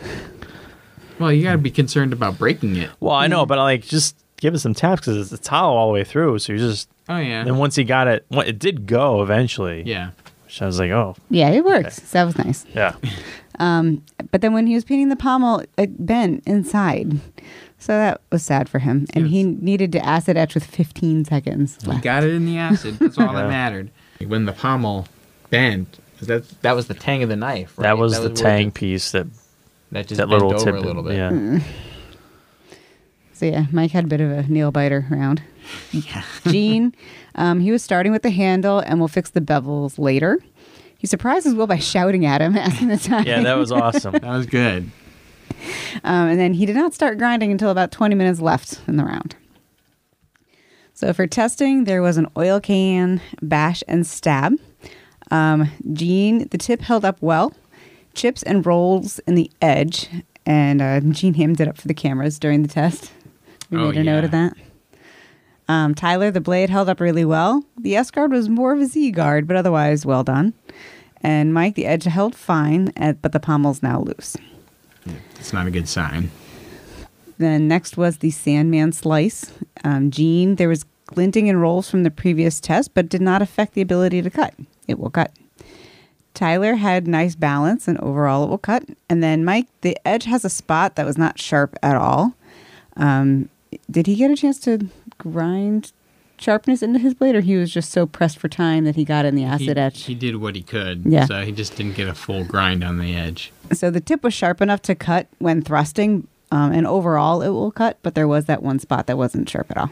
Well, 1.19 1.31
you 1.31 1.43
got 1.43 1.51
to 1.51 1.57
be 1.57 1.69
concerned 1.71 2.13
about 2.13 2.37
breaking 2.37 2.75
it. 2.77 2.89
Well, 2.99 3.13
I 3.13 3.27
know, 3.27 3.45
but 3.45 3.59
I 3.59 3.63
like 3.63 3.83
just 3.83 4.15
give 4.37 4.53
it 4.55 4.59
some 4.59 4.73
taps 4.73 5.01
because 5.01 5.17
it's 5.17 5.31
a 5.31 5.43
towel 5.43 5.75
all 5.77 5.87
the 5.87 5.93
way 5.93 6.03
through. 6.03 6.39
So 6.39 6.53
you 6.53 6.59
just. 6.59 6.89
Oh 7.09 7.17
yeah. 7.17 7.43
Then 7.43 7.57
once 7.57 7.75
he 7.75 7.83
got 7.83 8.07
it, 8.07 8.25
well, 8.31 8.41
it 8.41 8.57
did 8.57 8.87
go 8.87 9.21
eventually. 9.21 9.83
yeah. 9.85 10.11
Which 10.45 10.61
I 10.61 10.65
was 10.65 10.79
like, 10.79 10.91
oh, 10.91 11.15
yeah, 11.29 11.49
it 11.49 11.63
works. 11.63 11.95
So 12.03 12.17
that 12.17 12.23
was 12.25 12.37
nice. 12.37 12.65
yeah. 12.73 12.95
But 14.31 14.41
then 14.41 14.53
when 14.53 14.67
he 14.67 14.75
was 14.75 14.83
peening 14.85 15.09
the 15.09 15.15
pommel, 15.15 15.63
it 15.77 16.05
bent 16.05 16.43
inside. 16.47 17.19
So 17.79 17.93
that 17.93 18.21
was 18.31 18.43
sad 18.43 18.69
for 18.69 18.79
him. 18.79 19.07
And 19.13 19.27
he 19.27 19.43
needed 19.43 19.91
to 19.93 20.05
acid 20.05 20.37
etch 20.37 20.53
with 20.53 20.63
15 20.65 21.25
seconds 21.25 21.77
He 21.83 21.99
got 21.99 22.23
it 22.23 22.29
in 22.31 22.45
the 22.45 22.57
acid. 22.57 22.99
That's 22.99 23.17
all 23.17 23.25
Yeah. 23.27 23.33
that 23.41 23.47
mattered. 23.49 23.89
When 24.25 24.45
the 24.45 24.53
pommel 24.53 25.07
bent, 25.49 25.97
that 26.21 26.47
that 26.61 26.75
was 26.75 26.85
the 26.87 26.93
tang 26.93 27.23
of 27.23 27.29
the 27.29 27.35
knife. 27.35 27.73
Right? 27.77 27.83
That 27.87 27.97
was 27.97 28.13
the 28.19 28.27
where 28.27 28.35
tang 28.35 28.67
the- 28.67 28.71
piece 28.73 29.11
that 29.11 29.25
that 29.91 30.07
just 30.07 30.17
that 30.19 30.29
bent 30.29 30.43
little 30.43 30.53
over 30.53 30.71
tip. 30.71 30.75
a 30.75 30.85
little 30.85 31.01
bit. 31.03 31.15
Yeah. 31.17 31.59
So 33.33 33.47
yeah, 33.47 33.65
Mike 33.71 33.89
had 33.91 34.03
a 34.03 34.07
bit 34.07 34.21
of 34.21 34.29
a 34.31 34.43
nail 34.43 34.71
biter 34.71 35.07
round. 35.09 35.41
Gene, 36.47 36.93
um, 37.35 37.59
he 37.59 37.71
was 37.71 37.83
starting 37.83 38.11
with 38.11 38.21
the 38.21 38.29
handle 38.29 38.79
and 38.79 38.99
we'll 38.99 39.07
fix 39.07 39.31
the 39.31 39.41
bevels 39.41 39.97
later. 39.97 40.37
He 41.01 41.07
surprises 41.07 41.55
Will 41.55 41.65
by 41.65 41.79
shouting 41.79 42.27
at 42.27 42.41
him, 42.41 42.55
asking 42.57 42.89
the 42.89 42.97
time. 42.97 43.25
Yeah, 43.25 43.41
that 43.41 43.55
was 43.55 43.71
awesome. 43.71 44.11
That 44.11 44.23
was 44.23 44.45
good. 44.45 44.91
Um, 46.03 46.29
and 46.29 46.39
then 46.39 46.53
he 46.53 46.67
did 46.67 46.75
not 46.75 46.93
start 46.93 47.17
grinding 47.17 47.51
until 47.51 47.71
about 47.71 47.91
20 47.91 48.13
minutes 48.13 48.39
left 48.39 48.79
in 48.87 48.97
the 48.97 49.03
round. 49.03 49.35
So 50.93 51.11
for 51.11 51.25
testing, 51.25 51.85
there 51.85 52.03
was 52.03 52.17
an 52.17 52.27
oil 52.37 52.59
can, 52.59 53.19
bash, 53.41 53.83
and 53.87 54.05
stab. 54.05 54.53
Um, 55.31 55.71
Gene, 55.93 56.47
the 56.49 56.59
tip 56.59 56.81
held 56.81 57.03
up 57.03 57.17
well. 57.19 57.51
Chips 58.13 58.43
and 58.43 58.63
rolls 58.63 59.17
in 59.19 59.33
the 59.33 59.49
edge. 59.59 60.07
And 60.45 60.83
uh, 60.83 60.99
Gene 60.99 61.33
hammed 61.33 61.59
it 61.59 61.67
up 61.67 61.77
for 61.77 61.87
the 61.87 61.93
cameras 61.95 62.37
during 62.37 62.61
the 62.61 62.67
test. 62.69 63.11
We 63.71 63.79
Oh, 63.79 63.87
made 63.87 63.97
a 63.97 64.03
note 64.03 64.23
of 64.25 64.31
that. 64.31 64.53
Um, 65.67 65.95
Tyler, 65.95 66.29
the 66.29 66.41
blade 66.41 66.69
held 66.69 66.89
up 66.89 66.99
really 66.99 67.25
well. 67.25 67.63
The 67.79 67.95
S 67.95 68.11
guard 68.11 68.31
was 68.31 68.49
more 68.49 68.73
of 68.73 68.79
a 68.81 68.85
Z 68.85 69.11
guard, 69.11 69.47
but 69.47 69.55
otherwise 69.55 70.05
well 70.05 70.23
done. 70.23 70.53
And 71.21 71.53
Mike, 71.53 71.75
the 71.75 71.85
edge 71.85 72.05
held 72.05 72.35
fine, 72.35 72.91
but 73.21 73.31
the 73.31 73.39
pommel's 73.39 73.83
now 73.83 74.01
loose. 74.01 74.35
It's 75.35 75.53
not 75.53 75.67
a 75.67 75.71
good 75.71 75.87
sign. 75.87 76.31
Then 77.37 77.67
next 77.67 77.97
was 77.97 78.17
the 78.17 78.31
Sandman 78.31 78.91
slice. 78.91 79.51
Um, 79.83 80.11
Gene, 80.11 80.55
there 80.55 80.69
was 80.69 80.85
glinting 81.07 81.49
and 81.49 81.61
rolls 81.61 81.89
from 81.89 82.03
the 82.03 82.11
previous 82.11 82.59
test, 82.59 82.93
but 82.93 83.09
did 83.09 83.21
not 83.21 83.41
affect 83.41 83.73
the 83.73 83.81
ability 83.81 84.21
to 84.21 84.29
cut. 84.29 84.53
It 84.87 84.99
will 84.99 85.09
cut. 85.09 85.31
Tyler 86.33 86.75
had 86.75 87.07
nice 87.07 87.35
balance 87.35 87.87
and 87.87 87.99
overall 87.99 88.43
it 88.45 88.49
will 88.49 88.57
cut. 88.57 88.83
And 89.09 89.21
then 89.21 89.43
Mike, 89.43 89.67
the 89.81 89.97
edge 90.07 90.25
has 90.25 90.45
a 90.45 90.49
spot 90.49 90.95
that 90.95 91.05
was 91.05 91.17
not 91.17 91.39
sharp 91.39 91.75
at 91.83 91.95
all. 91.95 92.33
Um, 92.95 93.49
did 93.89 94.07
he 94.07 94.15
get 94.15 94.31
a 94.31 94.35
chance 94.35 94.59
to 94.61 94.87
grind 95.17 95.91
sharpness 96.41 96.81
into 96.81 96.99
his 96.99 97.13
blade, 97.13 97.35
or 97.35 97.41
he 97.41 97.55
was 97.55 97.71
just 97.71 97.91
so 97.91 98.05
pressed 98.05 98.37
for 98.39 98.49
time 98.49 98.83
that 98.85 98.95
he 98.95 99.05
got 99.05 99.25
in 99.25 99.35
the 99.35 99.43
acid 99.43 99.77
he, 99.77 99.83
etch? 99.83 100.03
he 100.03 100.15
did 100.15 100.37
what 100.37 100.55
he 100.55 100.61
could. 100.61 101.03
Yeah. 101.05 101.25
So 101.25 101.45
he 101.45 101.51
just 101.51 101.75
didn't 101.75 101.95
get 101.95 102.07
a 102.07 102.13
full 102.13 102.43
grind 102.43 102.83
on 102.83 102.97
the 102.97 103.15
edge. 103.15 103.51
So 103.73 103.91
the 103.91 104.01
tip 104.01 104.23
was 104.23 104.33
sharp 104.33 104.61
enough 104.61 104.81
to 104.83 104.95
cut 104.95 105.27
when 105.39 105.61
thrusting, 105.61 106.27
um, 106.51 106.71
and 106.71 106.87
overall 106.87 107.41
it 107.41 107.49
will 107.49 107.71
cut, 107.71 107.97
but 108.01 108.15
there 108.15 108.27
was 108.27 108.45
that 108.45 108.63
one 108.63 108.79
spot 108.79 109.07
that 109.07 109.17
wasn't 109.17 109.49
sharp 109.49 109.69
at 109.71 109.77
all. 109.77 109.91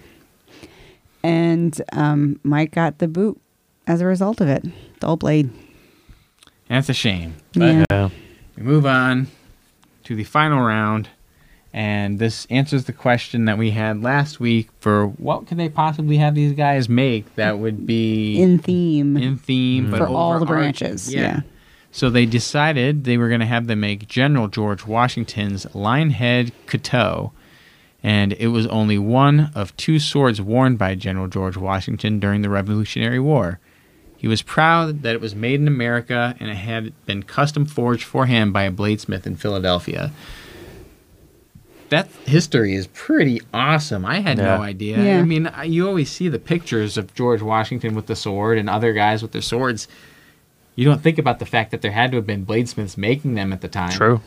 And 1.23 1.79
um, 1.91 2.39
Mike 2.43 2.71
got 2.71 2.97
the 2.97 3.07
boot 3.07 3.39
as 3.87 4.01
a 4.01 4.05
result 4.05 4.41
of 4.41 4.47
it. 4.47 4.65
Dull 4.99 5.17
blade. 5.17 5.49
That's 6.67 6.89
a 6.89 6.93
shame. 6.93 7.35
Yeah. 7.53 7.85
Yeah. 7.89 8.09
We 8.57 8.63
move 8.63 8.85
on 8.85 9.27
to 10.03 10.15
the 10.15 10.23
final 10.23 10.61
round, 10.61 11.09
and 11.71 12.17
this 12.17 12.47
answers 12.49 12.85
the 12.85 12.93
question 12.93 13.45
that 13.45 13.57
we 13.57 13.71
had 13.71 14.01
last 14.01 14.39
week 14.39 14.69
for 14.79 15.07
what 15.07 15.47
could 15.47 15.57
they 15.57 15.69
possibly 15.69 16.17
have 16.17 16.33
these 16.33 16.53
guys 16.53 16.89
make 16.89 17.35
that 17.35 17.59
would 17.59 17.85
be 17.85 18.41
In 18.41 18.57
theme 18.57 19.17
in 19.17 19.37
theme 19.37 19.83
mm-hmm. 19.83 19.91
but 19.91 19.99
for 19.99 20.07
all 20.07 20.39
the 20.39 20.45
branches. 20.45 21.13
Yeah. 21.13 21.41
So 21.91 22.09
they 22.09 22.25
decided 22.25 23.03
they 23.03 23.17
were 23.17 23.29
going 23.29 23.39
to 23.39 23.47
have 23.47 23.67
them 23.67 23.79
make 23.79 24.07
General 24.07 24.47
George 24.47 24.85
Washington's 24.85 25.65
Lionhead 25.67 26.51
Cuttoe, 26.67 27.31
and 28.03 28.33
it 28.33 28.47
was 28.47 28.67
only 28.67 28.99
one 28.99 29.51
of 29.55 29.75
two 29.75 29.97
swords 29.97 30.39
worn 30.39 30.75
by 30.75 30.93
General 30.95 31.27
George 31.27 31.57
Washington 31.57 32.19
during 32.19 32.41
the 32.41 32.49
Revolutionary 32.49 33.19
War. 33.19 33.59
He 34.15 34.27
was 34.27 34.41
proud 34.41 35.01
that 35.03 35.15
it 35.15 35.21
was 35.21 35.33
made 35.33 35.61
in 35.61 35.67
America 35.67 36.35
and 36.39 36.49
it 36.49 36.55
had 36.55 36.93
been 37.05 37.23
custom 37.23 37.65
forged 37.65 38.03
for 38.03 38.25
him 38.25 38.51
by 38.51 38.63
a 38.63 38.71
bladesmith 38.71 39.25
in 39.25 39.37
Philadelphia. 39.37 40.11
That 41.89 42.07
history 42.25 42.75
is 42.75 42.87
pretty 42.87 43.41
awesome. 43.53 44.05
I 44.05 44.19
had 44.19 44.37
Yeah. 44.37 44.57
no 44.57 44.61
idea. 44.63 45.03
Yeah. 45.03 45.19
I 45.19 45.23
mean, 45.23 45.49
you 45.65 45.87
always 45.87 46.09
see 46.11 46.27
the 46.29 46.39
pictures 46.39 46.97
of 46.97 47.13
George 47.15 47.41
Washington 47.41 47.95
with 47.95 48.05
the 48.07 48.15
sword 48.15 48.57
and 48.57 48.69
other 48.69 48.93
guys 48.93 49.21
with 49.21 49.31
their 49.31 49.41
swords. 49.41 49.87
You 50.75 50.85
don't 50.85 51.01
think 51.01 51.17
about 51.17 51.39
the 51.39 51.45
fact 51.45 51.71
that 51.71 51.81
there 51.81 51.91
had 51.91 52.11
to 52.11 52.17
have 52.17 52.27
been 52.27 52.45
bladesmiths 52.45 52.97
making 52.97 53.33
them 53.35 53.51
at 53.51 53.61
the 53.61 53.67
time. 53.67 53.91
True. 53.91 54.21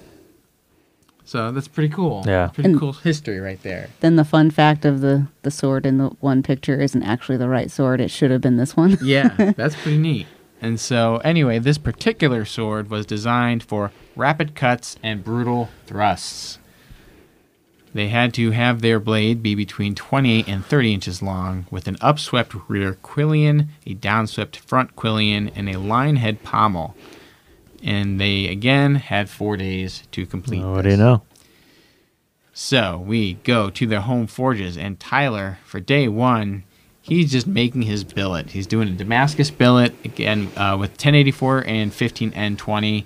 So 1.25 1.52
that's 1.52 1.69
pretty 1.69 1.88
cool. 1.95 2.25
Yeah. 2.26 2.49
Pretty 2.49 2.71
And- 2.71 2.78
cool 2.81 2.92
history 2.95 3.38
right 3.38 3.62
there. 3.62 3.88
Then 4.00 4.16
the 4.16 4.25
fun 4.25 4.50
fact 4.50 4.85
of 4.85 5.00
the, 5.00 5.28
the 5.42 5.50
sword 5.50 5.87
in 5.87 5.99
the 5.99 6.09
one 6.21 6.42
picture 6.42 6.81
isn't 6.81 7.02
actually 7.02 7.38
the 7.38 7.49
right 7.49 7.71
sword. 7.71 8.00
It 8.00 8.11
should 8.11 8.31
have 8.33 8.40
been 8.40 8.57
this 8.57 8.76
one. 8.76 8.99
Yeah, 9.02 9.28
that's 9.57 9.76
pretty 9.76 9.99
neat. 9.99 10.26
And 10.61 10.78
so, 10.78 11.16
anyway, 11.19 11.59
this 11.59 11.78
particular 11.78 12.45
sword 12.45 12.90
was 12.90 13.07
designed 13.07 13.62
for 13.62 13.90
rapid 14.14 14.54
cuts 14.54 14.97
and 15.02 15.25
brutal 15.25 15.71
thrusts. 15.87 16.59
They 17.95 18.09
had 18.09 18.33
to 18.35 18.53
have 18.53 18.81
their 18.81 18.99
blade 18.99 19.43
be 19.43 19.55
between 19.55 19.95
28 19.95 20.49
and 20.49 20.65
30 20.65 20.95
inches 20.95 21.23
long, 21.23 21.67
with 21.71 21.87
an 21.89 21.97
upswept 21.97 22.63
rear 22.67 22.95
quillion, 22.95 23.69
a 23.87 23.95
downswept 23.95 24.57
front 24.57 24.97
quillion, 24.97 25.53
and 25.55 25.69
a 25.69 25.79
lion 25.79 26.17
head 26.17 26.43
pommel. 26.43 26.97
And 27.83 28.19
they 28.21 28.47
again 28.49 28.95
had 28.95 29.29
four 29.29 29.57
days 29.57 30.05
to 30.13 30.25
complete. 30.25 30.65
What 30.65 30.83
do 30.83 30.91
you 30.91 30.97
know? 30.97 31.23
So 32.55 33.03
we 33.05 33.35
go 33.35 33.71
to 33.71 33.87
their 33.87 34.01
home 34.01 34.27
forges, 34.27 34.77
and 34.77 34.99
Tyler, 35.01 35.59
for 35.65 35.81
day 35.81 36.09
one, 36.09 36.65
he's 37.01 37.33
just 37.33 37.47
making 37.47 37.83
his 37.83 38.05
billet. 38.05 38.51
He's 38.51 38.67
doing 38.67 38.89
a 38.89 38.93
Damascus 38.93 39.51
billet 39.51 39.93
again 40.05 40.51
uh, 40.57 40.77
with 40.79 40.93
1084 40.93 41.65
and 41.67 41.93
15N20. 41.93 43.05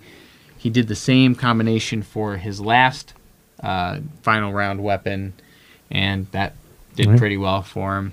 He 0.58 0.70
did 0.70 0.88
the 0.88 0.96
same 0.96 1.34
combination 1.34 2.02
for 2.02 2.36
his 2.36 2.60
last 2.60 3.14
uh, 3.62 4.00
final 4.22 4.52
round 4.52 4.82
weapon, 4.82 5.32
and 5.90 6.26
that 6.32 6.54
did 6.94 7.08
Mhm. 7.08 7.18
pretty 7.18 7.36
well 7.36 7.62
for 7.62 7.96
him. 7.98 8.12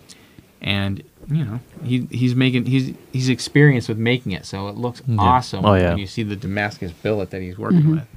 And 0.61 1.03
you 1.31 1.45
know, 1.45 1.59
he 1.83 2.07
he's 2.11 2.35
making 2.35 2.65
he's 2.65 2.93
he's 3.13 3.29
experienced 3.29 3.87
with 3.89 3.97
making 3.97 4.33
it, 4.33 4.45
so 4.45 4.67
it 4.67 4.75
looks 4.75 5.01
Yeah. 5.07 5.15
awesome 5.19 5.65
Oh, 5.65 5.73
yeah. 5.75 5.89
when 5.89 5.97
you 5.99 6.07
see 6.07 6.23
the 6.23 6.35
Damascus 6.35 6.91
billet 6.91 7.29
that 7.31 7.41
he's 7.41 7.57
working 7.57 7.91
with. 7.91 8.07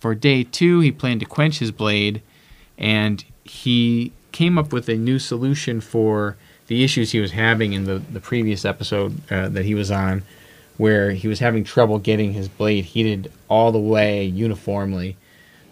For 0.00 0.14
day 0.14 0.44
two, 0.44 0.80
he 0.80 0.90
planned 0.92 1.20
to 1.20 1.26
quench 1.26 1.58
his 1.60 1.70
blade, 1.70 2.22
and 2.76 3.24
he 3.44 4.12
came 4.32 4.58
up 4.58 4.72
with 4.72 4.88
a 4.88 4.94
new 4.96 5.18
solution 5.18 5.80
for 5.80 6.36
the 6.68 6.84
issues 6.84 7.12
he 7.12 7.18
was 7.20 7.32
having 7.32 7.72
in 7.72 7.84
the, 7.84 7.98
the 8.12 8.20
previous 8.20 8.64
episode 8.64 9.20
uh, 9.30 9.48
that 9.48 9.64
he 9.64 9.74
was 9.74 9.90
on, 9.90 10.22
where 10.76 11.12
he 11.12 11.26
was 11.26 11.38
having 11.40 11.64
trouble 11.64 11.98
getting 11.98 12.32
his 12.34 12.46
blade 12.48 12.84
heated 12.84 13.32
all 13.48 13.72
the 13.72 13.78
way 13.78 14.24
uniformly. 14.24 15.16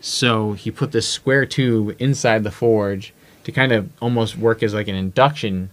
So 0.01 0.53
he 0.53 0.71
put 0.71 0.93
this 0.93 1.09
square 1.09 1.47
tube 1.47 1.97
inside 1.99 2.45
the 2.45 2.51
forge 2.51 3.13
to 3.45 3.53
kind 3.53 3.73
of 3.73 3.89
almost 4.01 4.37
work 4.37 4.63
as 4.63 4.75
like 4.75 4.89
an 4.89 4.95
induction 4.95 5.71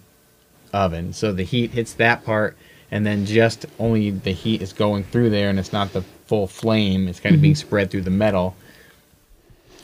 oven. 0.72 1.14
So 1.14 1.32
the 1.32 1.44
heat 1.44 1.72
hits 1.72 1.94
that 1.94 2.24
part, 2.24 2.58
and 2.92 3.06
then 3.06 3.26
just 3.26 3.66
only 3.80 4.12
the 4.12 4.32
heat 4.32 4.62
is 4.62 4.74
going 4.74 5.04
through 5.04 5.30
there, 5.30 5.50
and 5.50 5.60
it's 5.60 5.74
not 5.74 5.94
the 5.94 6.02
full 6.26 6.48
flame. 6.48 7.08
It's 7.08 7.20
kind 7.20 7.36
of 7.36 7.42
being 7.42 7.54
mm-hmm. 7.54 7.68
spread 7.68 7.92
through 7.92 8.02
the 8.02 8.10
metal. 8.10 8.56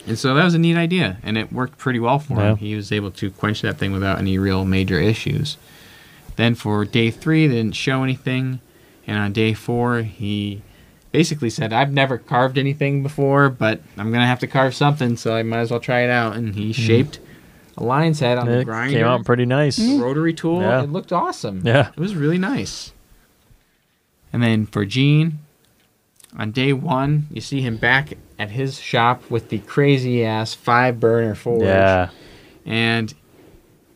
And 0.07 0.17
so 0.17 0.33
that 0.33 0.43
was 0.43 0.55
a 0.55 0.59
neat 0.59 0.77
idea, 0.77 1.17
and 1.23 1.37
it 1.37 1.51
worked 1.51 1.77
pretty 1.77 1.99
well 1.99 2.19
for 2.19 2.37
Yeah. 2.37 2.51
him. 2.51 2.57
He 2.57 2.75
was 2.75 2.91
able 2.91 3.11
to 3.11 3.29
quench 3.29 3.61
that 3.61 3.77
thing 3.77 3.91
without 3.91 4.17
any 4.17 4.37
real 4.37 4.65
major 4.65 4.99
issues. 4.99 5.57
Then 6.35 6.55
for 6.55 6.85
day 6.85 7.11
three, 7.11 7.47
they 7.47 7.55
didn't 7.55 7.75
show 7.75 8.03
anything, 8.03 8.61
and 9.05 9.17
on 9.17 9.33
day 9.33 9.53
four, 9.53 10.01
he 10.01 10.61
basically 11.11 11.49
said, 11.49 11.73
"I've 11.73 11.91
never 11.91 12.17
carved 12.17 12.57
anything 12.57 13.03
before, 13.03 13.49
but 13.49 13.81
I'm 13.97 14.11
gonna 14.11 14.27
have 14.27 14.39
to 14.39 14.47
carve 14.47 14.75
something, 14.75 15.17
so 15.17 15.35
I 15.35 15.43
might 15.43 15.59
as 15.59 15.71
well 15.71 15.79
try 15.79 16.01
it 16.01 16.09
out." 16.09 16.35
And 16.35 16.55
he 16.55 16.71
shaped 16.73 17.19
a 17.77 17.83
lion's 17.83 18.19
head 18.19 18.37
on 18.37 18.45
the 18.47 18.51
Mm-hmm. 18.53 18.63
Grinder 18.69 18.97
came 18.97 19.05
out 19.07 19.25
pretty 19.25 19.45
nice. 19.45 19.79
rotary 19.79 20.33
tool. 20.33 20.61
Yeah. 20.61 20.83
It 20.83 20.91
looked 20.91 21.11
awesome. 21.13 21.61
Yeah. 21.65 21.89
It 21.89 21.99
was 21.99 22.15
really 22.15 22.37
nice. 22.37 22.91
And 24.33 24.43
then 24.43 24.65
for 24.65 24.85
Gene, 24.85 25.39
on 26.37 26.51
day 26.51 26.73
one, 26.73 27.27
you 27.31 27.41
see 27.41 27.61
him 27.61 27.77
back 27.77 28.13
at 28.37 28.51
his 28.51 28.79
shop 28.79 29.23
with 29.29 29.49
the 29.49 29.59
crazy 29.59 30.23
ass 30.23 30.53
five 30.53 30.99
burner 30.99 31.33
forge. 31.35 31.63
Yeah. 31.63 32.09
And 32.65 33.13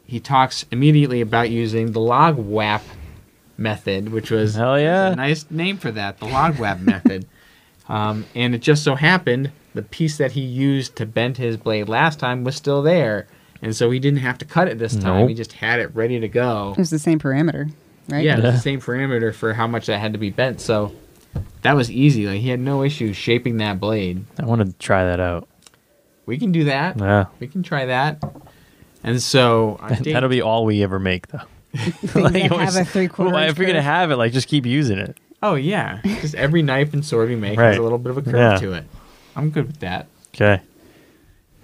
he 0.06 0.20
talks 0.20 0.66
immediately 0.72 1.22
about 1.22 1.50
using 1.52 1.92
the 1.92 2.00
log 2.00 2.38
wap 2.38 2.84
method, 3.58 4.10
which 4.12 4.32
was 4.32 4.56
Hell 4.56 4.80
yeah. 4.80 5.12
a 5.12 5.16
nice 5.16 5.50
name 5.50 5.78
for 5.78 5.92
that, 5.92 6.20
the 6.20 6.26
log 6.26 6.60
web 6.60 6.82
method. 6.82 7.26
Um, 7.90 8.26
and 8.34 8.56
it 8.56 8.60
just 8.60 8.82
so 8.86 8.96
happened 8.96 9.52
the 9.74 9.82
piece 9.82 10.18
that 10.18 10.32
he 10.32 10.40
used 10.40 10.96
to 10.96 11.06
bend 11.06 11.36
his 11.36 11.58
blade 11.58 11.90
last 11.90 12.18
time 12.18 12.46
was 12.46 12.56
still 12.56 12.82
there. 12.82 13.28
And 13.62 13.76
so 13.76 13.92
he 13.92 14.00
didn't 14.00 14.20
have 14.20 14.38
to 14.38 14.46
cut 14.46 14.70
it 14.70 14.80
this 14.80 14.96
time. 14.96 15.20
Nope. 15.22 15.30
He 15.30 15.36
just 15.36 15.52
had 15.52 15.82
it 15.82 15.94
ready 15.94 16.18
to 16.22 16.30
go. 16.30 16.72
It 16.72 16.78
was 16.78 16.92
the 16.92 16.98
same 16.98 17.20
parameter, 17.20 17.70
right? 18.08 18.24
Yeah, 18.24 18.34
it 18.34 18.36
was 18.38 18.46
Yeah. 18.46 18.52
the 18.52 18.58
same 18.60 18.80
parameter 18.80 19.36
for 19.36 19.54
how 19.54 19.68
much 19.68 19.88
that 19.88 19.98
had 20.00 20.14
to 20.14 20.18
be 20.18 20.30
bent. 20.30 20.62
So 20.62 20.94
that 21.64 21.76
was 21.76 21.92
easy. 21.92 22.26
Like 22.26 22.40
he 22.40 22.48
had 22.50 22.62
no 22.62 22.84
issue 22.84 23.12
shaping 23.12 23.58
that 23.58 23.82
blade. 23.82 24.24
I 24.40 24.46
want 24.46 24.66
to 24.66 24.72
try 24.78 25.04
that 25.04 25.20
out. 25.20 25.50
We 26.26 26.38
can 26.38 26.54
do 26.54 26.64
that. 26.64 26.98
Yeah. 26.98 27.26
We 27.42 27.48
can 27.48 27.64
try 27.64 27.86
that. 27.88 28.24
And 29.04 29.22
so 29.22 29.78
on 29.82 29.94
That'll 30.04 30.30
be 30.30 30.42
all 30.42 30.64
we 30.64 30.82
ever 30.84 31.00
make, 31.00 31.28
though. 31.28 31.42
Things 31.76 32.14
that 32.14 32.52
always- 32.52 32.76
have 32.76 32.88
a 32.88 32.90
three 32.90 33.08
quarter. 33.08 33.32
Well, 33.34 33.50
if 33.50 33.58
you're 33.58 33.68
gonna 33.68 33.82
have 33.82 34.12
it, 34.12 34.18
like, 34.18 34.32
just 34.34 34.48
keep 34.48 34.66
using 34.66 34.98
it. 35.00 35.18
Oh 35.42 35.56
yeah, 35.56 36.00
just 36.22 36.36
every 36.36 36.62
knife 36.62 36.94
and 36.94 37.04
sword 37.04 37.30
we 37.30 37.36
make 37.36 37.60
has 37.60 37.78
a 37.78 37.82
little 37.82 37.98
bit 37.98 38.12
of 38.12 38.18
a 38.18 38.22
curve 38.22 38.36
Yeah. 38.36 38.58
to 38.58 38.74
it. 38.74 38.86
I'm 39.36 39.50
good 39.50 39.68
with 39.68 39.80
that. 39.80 40.08
Okay. 40.36 40.62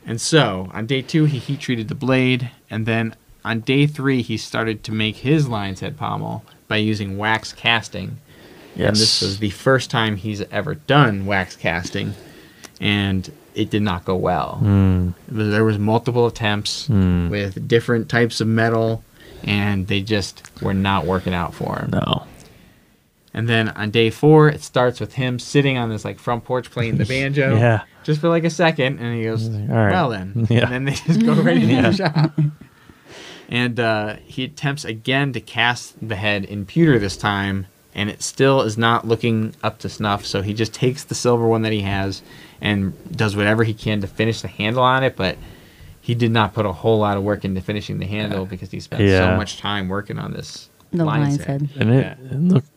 And 0.05 0.19
so 0.19 0.69
on 0.73 0.85
day 0.85 1.01
two, 1.01 1.25
he 1.25 1.37
heat 1.37 1.59
treated 1.59 1.87
the 1.87 1.95
blade, 1.95 2.49
and 2.69 2.85
then 2.85 3.15
on 3.45 3.59
day 3.61 3.85
three, 3.87 4.21
he 4.21 4.35
started 4.37 4.83
to 4.85 4.91
make 4.91 5.17
his 5.17 5.47
lion's 5.47 5.79
head 5.81 5.95
pommel 5.97 6.43
by 6.67 6.77
using 6.77 7.17
wax 7.17 7.53
casting. 7.53 8.17
And 8.75 8.95
this 8.95 9.21
was 9.21 9.39
the 9.39 9.49
first 9.51 9.89
time 9.91 10.15
he's 10.15 10.41
ever 10.51 10.75
done 10.75 11.25
wax 11.25 11.55
casting, 11.55 12.13
and 12.81 13.29
it 13.55 13.69
did 13.69 13.81
not 13.81 14.05
go 14.05 14.15
well. 14.15 14.59
Mm. 14.63 15.13
There 15.27 15.63
was 15.65 15.77
multiple 15.77 16.27
attempts 16.27 16.87
Hmm. 16.87 17.29
with 17.29 17.67
different 17.67 18.07
types 18.09 18.39
of 18.41 18.47
metal, 18.47 19.03
and 19.43 19.87
they 19.87 20.01
just 20.01 20.43
were 20.61 20.73
not 20.73 21.05
working 21.05 21.33
out 21.33 21.53
for 21.53 21.77
him. 21.79 21.91
No. 21.91 22.23
And 23.33 23.47
then 23.47 23.69
on 23.69 23.91
day 23.91 24.09
four, 24.09 24.49
it 24.49 24.61
starts 24.63 24.99
with 24.99 25.13
him 25.13 25.37
sitting 25.39 25.77
on 25.77 25.89
this 25.89 26.03
like 26.03 26.19
front 26.19 26.43
porch 26.45 26.71
playing 26.71 26.97
the 26.97 27.05
banjo, 27.13 27.55
Yeah. 27.57 27.83
just 28.03 28.19
for 28.21 28.27
like 28.29 28.43
a 28.43 28.49
second, 28.49 28.99
and 28.99 29.15
he 29.15 29.23
goes, 29.23 29.47
All 29.47 29.55
right. 29.67 29.91
"Well 29.91 30.09
then," 30.09 30.47
Yeah. 30.49 30.63
and 30.63 30.71
then 30.71 30.85
they 30.85 30.93
just 30.93 31.23
go 31.25 31.33
right 31.33 31.55
into 31.57 31.67
Yeah. 31.73 31.89
the 31.89 31.93
shop. 31.95 32.39
And 33.47 33.79
uh, 33.79 34.17
he 34.25 34.43
attempts 34.43 34.85
again 34.85 35.33
to 35.33 35.41
cast 35.41 35.95
the 36.07 36.15
head 36.15 36.45
in 36.45 36.65
pewter 36.65 36.99
this 36.99 37.17
time, 37.17 37.65
and 37.95 38.09
it 38.09 38.21
still 38.21 38.61
is 38.61 38.77
not 38.77 39.07
looking 39.07 39.55
up 39.63 39.79
to 39.79 39.89
snuff. 39.89 40.25
So 40.25 40.41
he 40.41 40.53
just 40.53 40.73
takes 40.73 41.03
the 41.03 41.15
silver 41.15 41.47
one 41.47 41.63
that 41.63 41.71
he 41.71 41.81
has 41.81 42.21
and 42.61 42.93
does 43.15 43.35
whatever 43.35 43.63
he 43.63 43.73
can 43.73 44.01
to 44.01 44.07
finish 44.07 44.41
the 44.41 44.47
handle 44.49 44.83
on 44.83 45.03
it, 45.03 45.15
but. 45.15 45.37
He 46.09 46.15
did 46.15 46.31
not 46.31 46.55
put 46.55 46.65
a 46.65 46.71
whole 46.73 46.97
lot 46.97 47.17
of 47.17 47.23
work 47.23 47.45
into 47.45 47.61
finishing 47.61 47.99
the 47.99 48.07
handle 48.07 48.45
because 48.47 48.71
he 48.71 48.79
spent 48.79 49.03
Yeah. 49.03 49.29
so 49.31 49.37
much 49.37 49.57
time 49.59 49.87
working 49.89 50.17
on 50.17 50.33
this 50.33 50.69
The 50.91 51.05
lion's 51.05 51.37
lion's 51.37 51.45
head. 51.45 51.69
And 51.79 51.89
it, 51.91 52.17
Yeah. 52.19 52.35
it 52.35 52.41
looked 52.41 52.69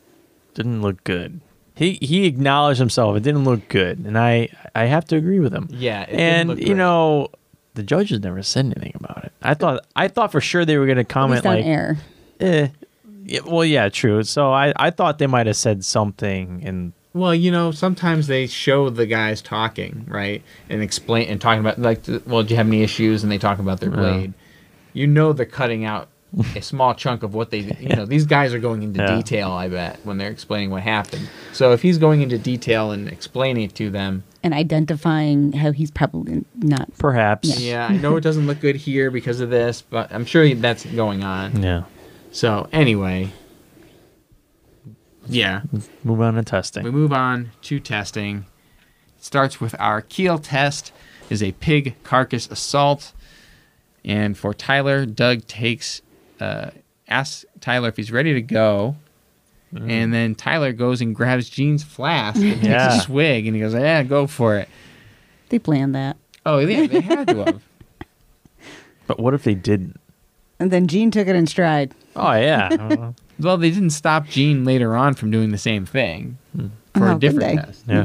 didn't 0.54 0.82
look 0.82 1.02
good. 1.04 1.40
He 1.74 1.98
he 2.02 2.26
acknowledged 2.26 2.78
himself. 2.78 3.16
It 3.16 3.22
didn't 3.22 3.44
look 3.44 3.66
good, 3.68 4.00
and 4.00 4.18
I 4.18 4.48
I 4.74 4.84
have 4.84 5.06
to 5.06 5.16
agree 5.16 5.40
with 5.40 5.54
him. 5.54 5.66
Yeah, 5.70 6.02
it 6.02 6.06
didn't 6.10 6.20
and 6.20 6.48
look 6.50 6.58
you 6.58 6.64
great. 6.66 6.76
know, 6.76 7.28
the 7.72 7.82
judges 7.82 8.20
never 8.20 8.42
said 8.42 8.66
anything 8.66 8.92
about 8.96 9.24
it. 9.24 9.32
I 9.42 9.54
thought 9.54 9.86
I 9.96 10.08
thought 10.08 10.30
for 10.30 10.42
sure 10.42 10.66
they 10.66 10.76
were 10.76 10.84
going 10.84 10.96
to 10.96 11.00
At 11.00 11.08
comment 11.08 11.44
least 11.44 11.46
on 11.46 11.54
like, 11.56 11.64
air. 11.64 11.96
Eh, 12.40 12.68
yeah, 13.24 13.40
well, 13.46 13.64
yeah, 13.64 13.88
true. 13.88 14.22
So 14.24 14.52
I, 14.52 14.74
I 14.76 14.90
thought 14.90 15.18
they 15.18 15.26
might 15.26 15.46
have 15.46 15.56
said 15.56 15.82
something, 15.86 16.62
and 16.66 16.92
Well, 17.14 17.35
you 17.35 17.50
know, 17.50 17.73
sometimes 17.73 18.26
they 18.26 18.47
show 18.47 18.88
the 18.88 19.07
guys 19.07 19.42
talking, 19.42 20.04
right, 20.09 20.42
and 20.71 20.83
explain 20.83 21.28
and 21.28 21.40
talking 21.40 21.61
about 21.61 21.78
like, 21.78 22.02
well, 22.26 22.42
do 22.42 22.50
you 22.54 22.57
have 22.57 22.66
any 22.66 22.83
issues? 22.83 23.23
And 23.23 23.31
they 23.31 23.38
talk 23.38 23.59
about 23.59 23.81
their 23.81 23.90
Yeah. 23.90 23.97
blade. 23.97 24.33
You 24.95 25.07
know, 25.07 25.33
they're 25.33 25.45
cutting 25.47 25.85
out 25.85 26.09
a 26.57 26.62
small 26.62 26.95
chunk 26.95 27.23
of 27.23 27.35
what 27.35 27.50
they. 27.50 27.59
You 27.59 27.88
know, 27.97 28.07
these 28.07 28.25
guys 28.25 28.54
are 28.54 28.59
going 28.59 28.83
into 28.83 29.00
Yeah. 29.00 29.16
detail. 29.16 29.50
I 29.52 29.69
bet 29.69 29.99
when 30.04 30.16
they're 30.16 30.31
explaining 30.31 30.71
what 30.71 30.83
happened. 30.83 31.28
So 31.52 31.73
if 31.73 31.83
he's 31.83 31.99
going 31.99 32.23
into 32.23 32.38
detail 32.38 32.90
and 32.92 33.09
explaining 33.09 33.64
it 33.64 33.75
to 33.76 33.90
them, 33.90 34.25
And 34.42 34.54
identifying 34.54 35.52
how 35.52 35.73
he's 35.73 35.90
probably 35.90 36.45
not. 36.57 36.88
perhaps, 36.99 37.61
yeah, 37.61 37.87
I 37.87 37.97
know 37.99 38.16
it 38.16 38.23
doesn't 38.23 38.47
look 38.47 38.61
good 38.61 38.76
here 38.76 39.11
because 39.11 39.40
of 39.40 39.50
this, 39.50 39.83
but 39.83 40.11
I'm 40.12 40.25
sure 40.25 40.52
that's 40.54 40.85
going 40.87 41.23
on. 41.23 41.62
yeah. 41.62 41.83
So 42.33 42.69
anyway, 42.73 43.31
yeah, 45.26 45.62
Move 46.04 46.20
on 46.20 46.34
to 46.34 46.42
testing. 46.42 46.84
We 46.84 46.90
move 46.90 47.12
on 47.12 47.50
to 47.62 47.80
testing. 47.80 48.46
It 49.18 49.24
starts 49.24 49.60
with 49.60 49.74
our 49.78 50.00
keel 50.02 50.38
test 50.38 50.92
is 51.30 51.42
a 51.42 51.52
pig 51.52 51.94
carcass 52.02 52.50
assault. 52.50 53.12
And 54.04 54.36
for 54.36 54.52
Tyler, 54.52 55.06
Doug 55.06 55.46
takes 55.46 56.02
uh, 56.40 56.70
asks 57.08 57.44
Tyler 57.60 57.88
if 57.88 57.96
he's 57.96 58.10
ready 58.12 58.34
to 58.34 58.42
go. 58.42 58.96
And 59.74 60.12
then 60.12 60.34
Tyler 60.34 60.72
goes 60.72 61.00
and 61.00 61.14
grabs 61.16 61.48
Gene's 61.48 61.82
flask 61.82 62.38
and 62.38 62.60
takes 62.60 62.94
a 62.96 63.00
swig 63.00 63.46
and 63.46 63.56
he 63.56 63.62
goes, 63.62 63.72
Yeah, 63.72 64.02
go 64.02 64.26
for 64.26 64.56
it. 64.58 64.68
They 65.48 65.58
planned 65.58 65.94
that. 65.94 66.18
Oh 66.44 66.58
yeah, 66.58 66.86
they 66.86 67.00
had 67.00 67.28
to 67.28 67.44
have. 67.44 67.62
But 69.06 69.18
what 69.18 69.34
if 69.34 69.42
they 69.44 69.54
didn't? 69.54 69.98
And 70.60 70.70
then 70.70 70.86
Gene 70.86 71.10
took 71.10 71.26
it 71.26 71.34
in 71.34 71.46
stride. 71.46 71.92
Oh 72.14 72.32
yeah, 72.32 72.68
Well, 73.42 73.56
they 73.58 73.70
didn't 73.70 73.90
stop 73.90 74.26
Gene 74.26 74.64
later 74.64 74.96
on 74.96 75.14
from 75.14 75.30
doing 75.30 75.50
the 75.50 75.58
same 75.58 75.84
thing 75.87 76.38
for 76.94 77.06
How 77.06 77.16
a 77.16 77.18
different 77.18 77.61
test. 77.66 77.84
yeah. 77.88 78.04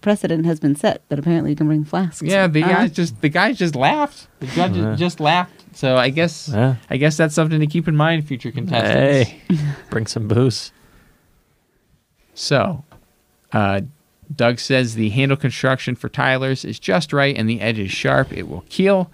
Precedent 0.00 0.46
has 0.46 0.58
been 0.60 0.74
set 0.76 1.02
that 1.08 1.18
apparently 1.18 1.50
you 1.50 1.56
can 1.56 1.66
bring 1.68 1.84
flasks. 1.84 2.22
Yeah, 2.22 2.46
the 2.48 2.62
Uh, 2.64 2.68
guys 2.68 2.90
just 2.92 3.20
the 3.20 3.28
guys 3.28 3.56
just 3.58 3.76
laughed. 3.76 4.26
The 4.40 4.46
judge 4.48 4.76
Yeah. 4.76 4.94
just 4.96 5.20
laughed. 5.20 5.64
So 5.74 5.96
I 5.96 6.10
guess 6.10 6.48
Yeah. 6.52 6.76
I 6.90 6.96
guess 6.96 7.16
that's 7.16 7.34
something 7.34 7.60
to 7.60 7.66
keep 7.66 7.86
in 7.88 7.96
mind, 7.96 8.26
future 8.26 8.50
contestants. 8.50 9.30
Hey, 9.30 9.58
bring 9.90 10.06
some 10.06 10.26
booze. 10.28 10.72
So, 12.34 12.84
uh, 13.52 13.82
Doug 14.34 14.58
says 14.58 14.94
the 14.94 15.10
handle 15.10 15.36
construction 15.36 15.94
for 15.94 16.08
Tyler's 16.08 16.64
is 16.64 16.78
just 16.78 17.12
right 17.12 17.36
and 17.36 17.48
the 17.48 17.60
edge 17.60 17.78
is 17.78 17.90
sharp. 17.90 18.32
It 18.32 18.48
will 18.48 18.64
keel. 18.68 19.10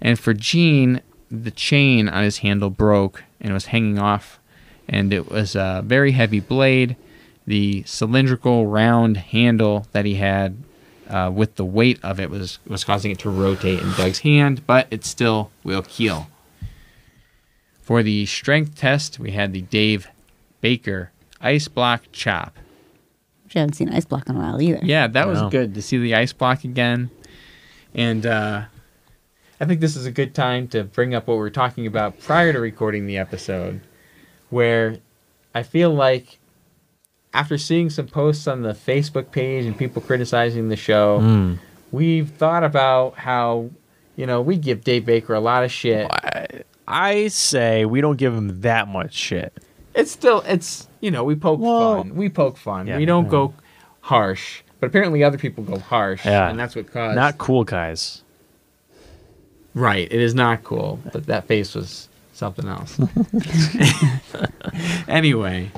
And 0.00 0.18
for 0.18 0.32
Gene, 0.32 1.00
the 1.30 1.50
chain 1.50 2.08
on 2.08 2.22
his 2.22 2.38
handle 2.38 2.70
broke 2.70 3.24
and 3.40 3.52
was 3.52 3.66
hanging 3.66 3.98
off. 3.98 4.39
And 4.90 5.12
it 5.12 5.30
was 5.30 5.54
a 5.54 5.82
very 5.84 6.12
heavy 6.12 6.40
blade. 6.40 6.96
The 7.46 7.84
cylindrical 7.86 8.66
round 8.66 9.16
handle 9.16 9.86
that 9.92 10.04
he 10.04 10.16
had 10.16 10.56
uh, 11.08 11.30
with 11.32 11.54
the 11.56 11.64
weight 11.64 11.98
of 12.02 12.18
it 12.20 12.28
was, 12.28 12.58
was 12.66 12.82
causing 12.84 13.10
it 13.12 13.18
to 13.20 13.30
rotate 13.30 13.80
in 13.80 13.92
Doug's 13.92 14.18
hand, 14.20 14.66
but 14.66 14.86
it 14.90 15.04
still 15.04 15.50
will 15.64 15.82
keel. 15.82 16.26
For 17.82 18.02
the 18.02 18.26
strength 18.26 18.76
test, 18.76 19.18
we 19.18 19.30
had 19.32 19.52
the 19.52 19.62
Dave 19.62 20.08
Baker 20.60 21.10
Ice 21.40 21.68
Block 21.68 22.02
Chop. 22.12 22.56
Which 23.44 23.56
I 23.56 23.60
haven't 23.60 23.74
seen 23.74 23.88
Ice 23.90 24.04
Block 24.04 24.28
in 24.28 24.36
a 24.36 24.38
while 24.38 24.60
either. 24.60 24.80
Yeah, 24.84 25.06
that 25.08 25.26
was 25.26 25.40
Wow. 25.40 25.48
good 25.48 25.74
to 25.74 25.82
see 25.82 25.98
the 25.98 26.14
ice 26.14 26.32
block 26.32 26.62
again. 26.64 27.10
And 27.94 28.24
uh, 28.24 28.64
I 29.60 29.64
think 29.64 29.80
this 29.80 29.96
is 29.96 30.06
a 30.06 30.12
good 30.12 30.34
time 30.34 30.68
to 30.68 30.84
bring 30.84 31.14
up 31.14 31.26
what 31.26 31.34
we 31.34 31.40
were 31.40 31.50
talking 31.50 31.86
about 31.86 32.20
prior 32.20 32.52
to 32.52 32.60
recording 32.60 33.06
the 33.06 33.18
episode, 33.18 33.80
where 34.50 34.98
I 35.54 35.62
feel 35.62 35.92
like 35.94 36.38
after 37.32 37.56
seeing 37.58 37.90
some 37.90 38.06
posts 38.06 38.46
on 38.48 38.62
the 38.62 38.72
Facebook 38.72 39.30
page 39.30 39.64
and 39.64 39.76
people 39.78 40.02
criticizing 40.02 40.68
the 40.68 40.76
show, 40.76 41.20
Mm. 41.20 41.58
we've 41.92 42.28
thought 42.30 42.64
about 42.64 43.14
how, 43.16 43.70
you 44.16 44.26
know, 44.26 44.40
we 44.40 44.56
give 44.56 44.82
Dave 44.84 45.06
Baker 45.06 45.34
a 45.34 45.40
lot 45.40 45.62
of 45.64 45.70
shit. 45.72 46.06
I, 46.10 46.46
I 46.88 47.28
say 47.28 47.84
we 47.84 48.00
don't 48.00 48.16
give 48.16 48.34
him 48.34 48.60
that 48.62 48.88
much 48.88 49.14
shit. 49.14 49.52
It's 49.94 50.10
still, 50.10 50.42
it's, 50.46 50.88
you 51.00 51.10
know, 51.10 51.22
we 51.24 51.36
poke 51.36 51.60
Well- 51.60 51.98
fun. 52.02 52.14
We 52.16 52.28
poke 52.28 52.56
fun. 52.56 52.86
Yeah. 52.88 52.96
we 52.96 53.04
don't 53.06 53.28
go 53.28 53.54
harsh. 54.00 54.62
But 54.80 54.86
apparently 54.88 55.22
other 55.22 55.36
people 55.38 55.62
go 55.62 55.78
harsh. 55.78 56.24
Yeah. 56.24 56.48
And 56.48 56.58
that's 56.58 56.74
what 56.74 56.90
caused. 56.92 57.14
Not 57.14 57.38
cool 57.38 57.64
guys. 57.64 58.22
Right. 59.74 60.08
It 60.10 60.20
is 60.20 60.34
not 60.34 60.64
cool, 60.64 60.98
but 61.12 61.26
that 61.26 61.46
face 61.46 61.74
was 61.74 62.08
something 62.40 62.66
else. 62.66 62.98
anyway, 65.08 65.70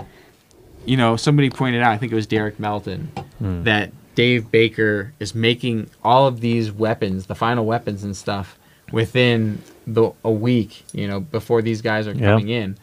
you 0.87 0.97
know, 0.97 1.17
somebody 1.17 1.51
pointed 1.51 1.83
out, 1.83 1.93
I 1.93 1.99
think 1.99 2.13
it 2.13 2.15
was 2.15 2.27
Derek 2.27 2.59
Melton, 2.59 3.11
Hmm. 3.39 3.65
that 3.65 3.93
Dave 4.15 4.51
Baker 4.51 5.13
is 5.19 5.35
making 5.35 5.89
all 6.03 6.27
of 6.27 6.41
these 6.41 6.71
weapons, 6.73 7.27
the 7.27 7.35
final 7.35 7.65
weapons 7.67 8.05
and 8.05 8.17
stuff, 8.17 8.59
within 8.93 9.61
the 9.87 10.13
a 10.25 10.31
week, 10.31 10.85
you 10.93 11.09
know, 11.09 11.21
before 11.21 11.63
these 11.63 11.81
guys 11.83 12.07
are 12.07 12.13
Yeah. 12.13 12.33
coming 12.33 12.49
in 12.51 12.77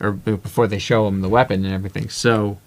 or 0.00 0.12
before 0.12 0.66
they 0.66 0.78
show 0.78 1.08
him 1.08 1.20
the 1.22 1.28
weapon 1.28 1.64
and 1.64 1.72
everything. 1.74 2.08
So 2.10 2.58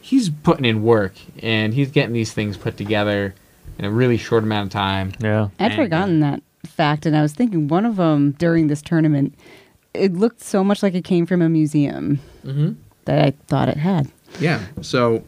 he's 0.00 0.30
putting 0.30 0.64
in 0.64 0.82
work 0.82 1.14
and 1.42 1.74
he's 1.74 1.90
getting 1.90 2.14
these 2.14 2.32
things 2.32 2.56
put 2.56 2.76
together 2.76 3.34
in 3.78 3.84
a 3.84 3.90
really 3.90 4.16
short 4.16 4.42
amount 4.42 4.66
of 4.66 4.72
time. 4.72 5.12
Yeah. 5.20 5.48
I'd 5.58 5.72
And- 5.72 5.74
forgotten 5.74 6.20
that 6.20 6.42
fact, 6.66 7.04
and 7.06 7.16
I 7.16 7.22
was 7.22 7.32
thinking 7.34 7.68
one 7.68 7.84
of 7.84 7.96
them 7.96 8.32
during 8.38 8.68
this 8.68 8.80
tournament, 8.82 9.34
it 9.94 10.14
looked 10.14 10.40
so 10.40 10.62
much 10.64 10.82
like 10.82 10.94
it 10.94 11.04
came 11.04 11.26
from 11.26 11.42
a 11.42 11.48
museum 11.48 12.20
Mm-hmm. 12.44 12.72
that 13.04 13.24
I 13.24 13.30
thought 13.48 13.68
it 13.68 13.76
had. 13.76 14.10
Yeah. 14.38 14.64
So 14.82 15.24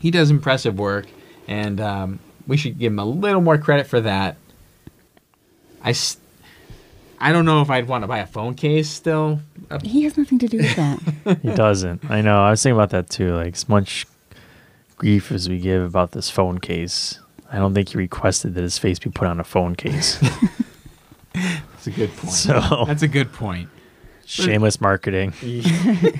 he 0.00 0.10
does 0.10 0.30
impressive 0.30 0.78
work, 0.78 1.06
and 1.48 1.80
um, 1.80 2.18
we 2.46 2.56
should 2.56 2.78
give 2.78 2.92
him 2.92 2.98
a 2.98 3.04
little 3.04 3.40
more 3.40 3.56
credit 3.58 3.86
for 3.86 4.00
that. 4.02 4.36
I, 5.84 5.94
I 7.18 7.32
don't 7.32 7.44
know 7.44 7.62
if 7.62 7.70
I'd 7.70 7.88
want 7.88 8.02
to 8.02 8.08
buy 8.08 8.18
a 8.18 8.26
phone 8.26 8.54
case 8.54 8.90
still. 8.90 9.40
Uh, 9.70 9.78
He 9.82 10.02
has 10.04 10.18
nothing 10.18 10.38
to 10.40 10.48
do 10.48 10.58
with 10.58 10.76
that. 10.76 11.38
He 11.42 11.50
doesn't. 11.54 12.10
I 12.10 12.20
know. 12.20 12.42
I 12.42 12.50
was 12.50 12.62
thinking 12.62 12.76
about 12.76 12.90
that 12.90 13.08
too. 13.10 13.34
Like 13.34 13.54
as 13.54 13.68
much 13.68 14.06
grief 14.96 15.32
as 15.32 15.48
we 15.48 15.58
give 15.58 15.82
about 15.82 16.12
this 16.12 16.28
phone 16.30 16.58
case, 16.58 17.18
I 17.50 17.56
don't 17.58 17.72
think 17.74 17.88
he 17.90 17.96
requested 17.98 18.54
that 18.54 18.62
his 18.62 18.76
face 18.78 18.98
be 18.98 19.10
put 19.10 19.28
on 19.28 19.40
a 19.40 19.44
phone 19.44 19.74
case. 19.76 20.18
That's 21.84 21.86
a 21.86 21.90
good 21.98 22.16
point. 22.16 22.32
so 22.32 22.84
That's 22.86 23.02
a 23.02 23.08
good 23.08 23.32
point. 23.32 23.68
shameless 24.24 24.80
marketing. 24.80 25.32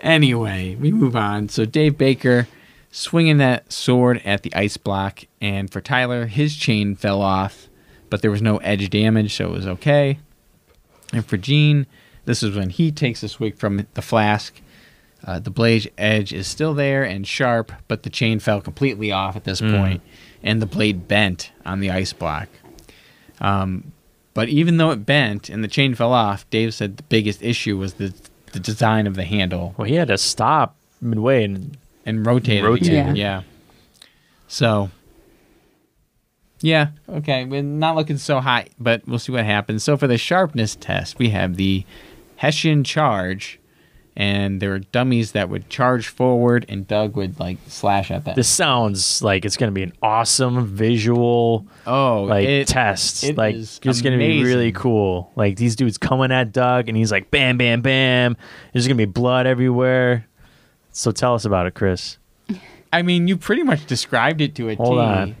Anyway, 0.00 0.76
we 0.76 0.92
move 0.92 1.16
on. 1.16 1.48
So 1.48 1.64
Dave 1.64 1.98
Baker 1.98 2.46
swinging 2.92 3.38
that 3.38 3.72
sword 3.72 4.22
at 4.24 4.42
the 4.44 4.54
ice 4.54 4.76
block, 4.76 5.24
and 5.40 5.68
for 5.68 5.80
Tyler, 5.80 6.26
his 6.26 6.54
chain 6.54 6.94
fell 6.94 7.20
off, 7.22 7.68
but 8.08 8.22
there 8.22 8.30
was 8.30 8.40
no 8.40 8.58
edge 8.58 8.88
damage, 8.88 9.34
so 9.34 9.46
it 9.46 9.52
was 9.52 9.66
okay. 9.66 10.18
And 11.12 11.26
for 11.26 11.36
Gene, 11.36 11.86
this 12.24 12.42
is 12.42 12.56
when 12.56 12.70
he 12.70 12.92
takes 12.92 13.22
a 13.24 13.28
swig 13.28 13.56
from 13.56 13.86
the 13.94 14.02
flask. 14.02 14.60
Uh, 15.26 15.40
the 15.40 15.50
blade 15.50 15.90
edge 15.98 16.32
is 16.32 16.46
still 16.46 16.72
there 16.74 17.02
and 17.02 17.26
sharp, 17.26 17.72
but 17.88 18.04
the 18.04 18.10
chain 18.10 18.38
fell 18.38 18.60
completely 18.60 19.10
off 19.10 19.34
at 19.34 19.42
this 19.42 19.60
point, 19.60 20.02
and 20.42 20.62
the 20.62 20.66
blade 20.66 21.08
bent 21.08 21.50
on 21.64 21.80
the 21.80 21.90
ice 21.90 22.12
block. 22.12 22.48
Um, 23.40 23.92
but 24.36 24.48
even 24.48 24.76
though 24.76 24.92
it 24.92 25.04
bent 25.04 25.48
and 25.48 25.64
the 25.64 25.68
chain 25.68 25.94
fell 25.96 26.12
off, 26.12 26.48
Dave 26.50 26.72
said 26.74 26.96
the 26.98 27.02
biggest 27.04 27.42
issue 27.42 27.76
was 27.76 27.94
the 27.94 28.14
the 28.52 28.60
design 28.60 29.06
of 29.08 29.16
the 29.16 29.24
handle 29.24 29.74
Well, 29.76 29.88
he 29.88 29.96
had 29.96 30.08
to 30.08 30.16
stop 30.18 30.76
midway 31.00 31.42
and 31.44 31.76
and 32.06 32.24
rotate 32.24 32.62
Rotate 32.62 32.86
it. 32.86 32.90
again. 32.92 33.08
it. 33.10 33.18
Yeah. 33.18 33.42
So. 34.46 34.90
Yeah. 36.60 36.88
Okay. 37.08 37.44
We're 37.44 37.62
not 37.62 37.96
looking 37.96 38.16
so 38.18 38.40
hot, 38.40 38.68
but 38.78 39.06
we'll 39.06 39.18
see 39.18 39.32
what 39.32 39.44
happens. 39.44 39.82
So 39.84 39.96
for 39.96 40.06
the 40.06 40.16
sharpness 40.18 40.76
test, 40.76 41.18
we 41.18 41.30
have 41.30 41.56
the 41.56 41.84
Hessian 42.36 42.82
charge, 42.84 43.58
and 44.16 44.62
there 44.62 44.70
were 44.70 44.78
dummies 44.78 45.32
that 45.32 45.50
would 45.50 45.68
charge 45.68 46.08
forward, 46.08 46.64
and 46.68 46.88
Doug 46.88 47.16
would 47.16 47.38
like 47.38 47.58
slash 47.68 48.10
at 48.10 48.24
them. 48.24 48.34
this 48.34 48.48
sounds 48.48 49.22
like 49.22 49.44
it's 49.44 49.56
going 49.56 49.70
to 49.70 49.74
be 49.74 49.82
an 49.82 49.92
awesome 50.02 50.66
visual 50.66 51.66
oh, 51.86 52.22
like 52.22 52.46
it- 52.46 52.68
test. 52.68 53.24
it 53.24 53.36
like 53.36 53.54
is 53.54 53.78
it's 53.82 54.00
going 54.00 54.18
to 54.18 54.18
be 54.18 54.42
really 54.42 54.72
cool. 54.72 55.30
Like 55.36 55.56
these 55.56 55.76
dudes 55.76 55.98
coming 55.98 56.32
at 56.32 56.52
Doug 56.52 56.88
and 56.88 56.96
he's 56.96 57.12
like 57.12 57.30
bam 57.30 57.58
bam 57.58 57.82
bam. 57.82 58.36
There's 58.72 58.86
going 58.86 58.96
to 58.96 59.06
be 59.06 59.10
blood 59.10 59.46
everywhere. 59.46 60.26
So 60.92 61.10
tell 61.10 61.34
us 61.34 61.44
about 61.44 61.66
it, 61.66 61.74
Chris. 61.74 62.16
I 62.92 63.02
mean, 63.02 63.28
you 63.28 63.36
pretty 63.36 63.62
much 63.62 63.84
described 63.84 64.40
it 64.40 64.54
to 64.54 64.68
a 64.68 64.76
T. 64.76 64.82
Hold 64.82 64.98
on. 64.98 65.36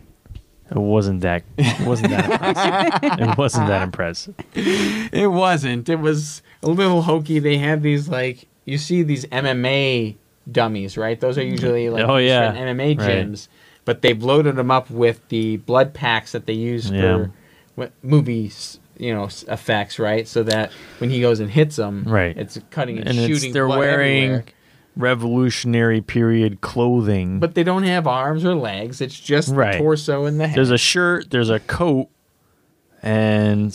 It 0.70 0.76
wasn't 0.76 1.20
that 1.20 1.44
it 1.56 1.86
wasn't 1.86 2.10
that 2.10 2.24
impressive. 2.30 3.28
It 3.28 3.38
wasn't 3.38 3.68
that 3.68 3.82
impressive. 3.82 4.34
It 5.12 5.28
wasn't. 5.28 5.88
It 5.88 6.00
was 6.00 6.42
a 6.62 6.68
little 6.68 7.02
hokey. 7.02 7.38
They 7.38 7.56
had 7.56 7.82
these 7.82 8.08
like 8.08 8.48
you 8.66 8.76
see 8.76 9.02
these 9.02 9.24
MMA 9.26 10.16
dummies, 10.52 10.98
right? 10.98 11.18
Those 11.18 11.38
are 11.38 11.42
usually 11.44 11.88
like 11.88 12.04
Oh, 12.06 12.18
yeah. 12.18 12.52
MMA 12.54 12.98
Right. 12.98 13.08
gyms, 13.26 13.48
but 13.86 14.02
they've 14.02 14.22
loaded 14.22 14.56
them 14.56 14.70
up 14.70 14.90
with 14.90 15.26
the 15.30 15.56
blood 15.58 15.94
packs 15.94 16.32
that 16.32 16.44
they 16.46 16.52
use 16.52 16.90
Yeah. 16.90 17.00
for 17.00 17.30
what, 17.76 17.92
movie 18.02 18.50
you 18.98 19.12
know 19.14 19.24
effects, 19.48 19.98
right? 19.98 20.26
So 20.28 20.42
that 20.44 20.70
when 20.98 21.10
he 21.10 21.20
goes 21.20 21.40
and 21.40 21.50
hits 21.50 21.76
them, 21.76 22.04
Right. 22.06 22.36
it's 22.36 22.58
cutting 22.70 22.98
and, 22.98 23.08
and 23.08 23.16
shooting. 23.18 23.52
they're 23.52 23.66
wearing 23.68 24.24
everywhere. 24.24 24.44
revolutionary 24.96 26.00
period 26.00 26.60
clothing. 26.62 27.38
but 27.38 27.54
they 27.54 27.62
don't 27.62 27.82
have 27.84 28.06
arms 28.06 28.44
or 28.44 28.54
legs. 28.54 29.00
It's 29.00 29.18
just 29.18 29.54
Right. 29.54 29.72
the 29.72 29.78
torso 29.78 30.24
and 30.24 30.40
the 30.40 30.48
head. 30.48 30.56
there's 30.56 30.70
a 30.70 30.78
shirt, 30.78 31.30
there's 31.30 31.50
a 31.50 31.60
coat, 31.60 32.08
and 33.02 33.72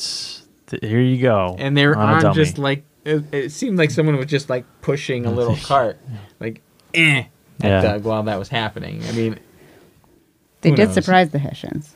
th- 0.68 0.82
here 0.84 1.00
you 1.00 1.22
go. 1.22 1.56
and 1.60 1.78
they're 1.78 1.96
on, 1.98 2.34
just 2.34 2.58
like 2.58 2.84
it, 3.06 3.24
it 3.34 3.52
seemed 3.52 3.78
like 3.78 3.92
someone 3.92 4.18
was 4.18 4.28
just 4.28 4.50
like 4.50 4.66
pushing 4.82 5.26
a 5.26 5.32
little 5.32 5.56
cart, 5.58 6.00
like 6.40 6.62
eh, 6.94 7.26
at 7.62 7.66
Yeah. 7.68 7.82
Doug 7.82 8.04
while 8.04 8.24
that 8.24 8.38
was 8.40 8.50
happening. 8.50 9.04
I 9.08 9.12
mean, 9.14 9.40
They 10.62 10.72
did 10.72 10.86
knows? 10.88 10.94
surprise 10.94 11.30
the 11.32 11.40
Hessians. 11.40 11.96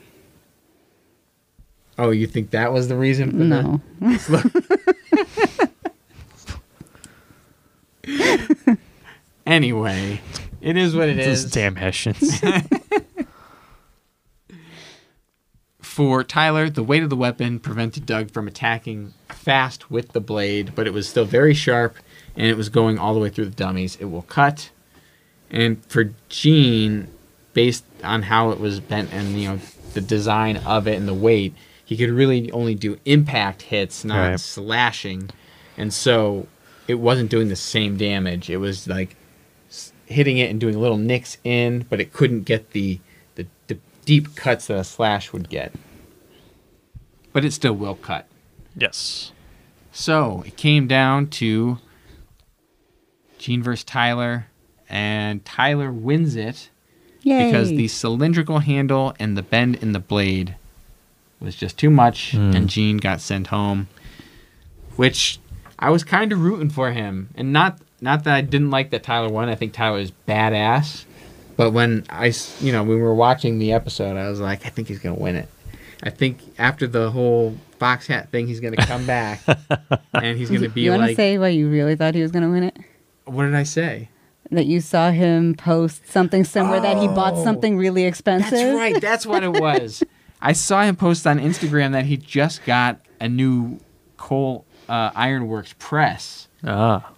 oh, 1.98 2.10
you 2.12 2.28
think 2.28 2.52
that 2.52 2.72
was 2.74 2.88
the 2.88 2.96
reason? 2.98 3.32
For 3.32 3.38
No. 3.38 3.82
The... 4.00 5.72
anyway, 9.46 10.22
it 10.62 10.78
is 10.78 10.96
what 10.96 11.10
it 11.10 11.18
Those 11.18 11.46
is. 11.46 11.52
damn 11.52 11.76
Hessians. 11.76 12.42
For 15.96 16.26
Tyler, 16.26 16.70
the 16.70 16.84
weight 16.84 17.04
of 17.04 17.10
the 17.10 17.16
weapon 17.16 17.58
prevented 17.58 18.06
Doug 18.06 18.30
from 18.30 18.50
attacking 18.50 19.14
fast 19.30 19.90
with 19.90 20.12
the 20.12 20.20
blade, 20.20 20.74
but 20.76 20.88
it 20.88 20.94
was 20.94 21.08
still 21.08 21.24
very 21.24 21.54
sharp 21.54 21.96
and 22.36 22.48
it 22.48 22.58
was 22.58 22.68
going 22.68 23.00
all 23.00 23.14
the 23.14 23.20
way 23.22 23.30
through 23.30 23.46
the 23.46 23.52
dummies. 23.56 23.96
It 24.02 24.12
will 24.12 24.24
cut. 24.24 24.72
And 25.50 25.82
for 25.86 26.12
Gene, 26.28 27.08
based 27.54 27.86
on 28.04 28.24
how 28.24 28.52
it 28.52 28.60
was 28.60 28.82
bent 28.82 29.14
and 29.14 29.40
you 29.42 29.48
know 29.48 29.60
the 29.94 30.02
design 30.02 30.58
of 30.58 30.86
it 30.86 30.96
and 30.98 31.08
the 31.08 31.14
weight, 31.14 31.54
he 31.86 31.96
could 31.96 32.10
really 32.10 32.52
only 32.52 32.76
do 32.76 33.00
impact 33.06 33.62
hits, 33.62 34.04
not 34.04 34.18
Right. 34.32 34.38
slashing. 34.38 35.30
And 35.78 35.94
so 35.94 36.48
it 36.90 36.96
wasn't 36.96 37.30
doing 37.30 37.48
the 37.48 37.56
same 37.56 37.96
damage. 37.96 38.50
It 38.50 38.58
was 38.58 38.86
like 38.90 39.16
hitting 40.08 40.40
it 40.40 40.50
and 40.52 40.60
doing 40.60 40.78
little 40.78 40.98
nicks 40.98 41.38
in, 41.46 41.86
but 41.90 42.02
it 42.02 42.12
couldn't 42.12 42.44
get 42.44 42.72
the 42.72 43.00
the, 43.36 43.48
the 43.68 43.78
deep 44.06 44.36
cuts 44.36 44.68
that 44.68 44.78
a 44.78 44.84
slash 44.84 45.34
would 45.34 45.50
get. 45.50 45.74
But 47.34 47.44
it 47.44 47.52
still 47.52 47.74
will 47.74 47.96
cut. 47.96 48.28
yes. 48.76 49.32
So 49.92 50.44
it 50.46 50.58
came 50.58 50.88
down 50.88 51.28
to 51.28 51.78
Gene 53.38 53.64
versus 53.64 53.86
Tyler, 53.86 54.48
and 54.90 55.44
Tyler 55.46 55.90
wins 55.90 56.36
it 56.36 56.70
Yay. 57.22 57.46
because 57.46 57.70
the 57.70 57.88
cylindrical 57.88 58.60
handle 58.60 59.14
and 59.20 59.38
the 59.38 59.42
bend 59.42 59.78
in 59.78 59.94
the 59.94 60.00
blade 60.00 60.56
was 61.40 61.56
just 61.56 61.78
too 61.78 61.90
much, 61.90 62.32
hmm. 62.32 62.52
and 62.54 62.70
Gene 62.70 62.98
got 62.98 63.22
sent 63.22 63.48
home. 63.48 63.88
Which 64.98 65.40
I 65.80 65.90
was 65.90 66.04
kind 66.04 66.34
of 66.34 66.42
rooting 66.42 66.70
for 66.70 66.92
him, 66.92 67.30
and 67.36 67.54
not 67.54 67.80
not 68.02 68.26
that 68.26 68.36
I 68.36 68.42
didn't 68.42 68.72
like 68.72 68.90
that 68.90 69.04
Tyler 69.04 69.30
won. 69.30 69.48
I 69.48 69.56
think 69.56 69.72
Tyler 69.74 70.00
is 70.00 70.12
badass, 70.28 71.06
but 71.58 71.72
when 71.72 72.06
I, 72.10 72.34
you 72.60 72.72
know 72.72 72.84
when 72.84 72.98
we 72.98 73.02
were 73.02 73.16
watching 73.16 73.60
the 73.60 73.74
episode, 73.74 74.18
I 74.18 74.30
was 74.30 74.40
like, 74.40 74.66
I 74.66 74.70
think 74.70 74.88
he's 74.88 75.00
gonna 75.00 75.16
win 75.20 75.36
it. 75.36 75.50
I 76.04 76.10
think 76.10 76.40
after 76.60 76.88
the 76.88 77.10
whole 77.12 77.58
fox 77.80 78.08
hat 78.08 78.30
thing, 78.30 78.48
he's 78.48 78.60
gonna 78.60 78.76
come 78.78 79.06
back, 79.06 79.42
and 80.14 80.38
he's 80.38 80.50
gonna 80.52 80.70
be 80.70 80.82
you 80.82 80.92
want 80.92 81.10
to 81.10 81.16
say 81.16 81.38
why 81.38 81.50
you 81.50 81.70
really 81.70 81.96
thought 81.96 82.16
he 82.16 82.22
was 82.22 82.32
going 82.32 82.44
to 82.44 82.50
win 82.50 82.64
it? 82.64 82.78
what 83.26 83.44
did 83.46 83.56
I 83.56 83.64
say? 83.64 84.10
That 84.52 84.68
you 84.68 84.80
saw 84.82 85.10
him 85.10 85.56
post 85.56 86.08
something 86.08 86.44
somewhere 86.44 86.80
that 86.80 86.98
he 86.98 87.08
bought 87.08 87.34
Oh. 87.34 87.44
something 87.44 87.76
really 87.78 88.04
expensive. 88.06 88.52
That's 88.52 88.78
right. 88.78 89.02
That's 89.02 89.26
what 89.26 89.44
it 89.44 89.54
was. 89.60 90.04
I 90.42 90.54
saw 90.54 90.84
him 90.84 90.96
post 90.96 91.26
on 91.26 91.40
Instagram 91.40 91.94
that 91.94 92.06
he 92.06 92.18
just 92.18 92.64
got 92.66 93.00
a 93.20 93.28
new 93.28 93.80
coal 94.18 94.64
uh, 94.88 95.10
ironworks 95.16 95.74
press, 95.80 96.48
Ah. 96.64 97.10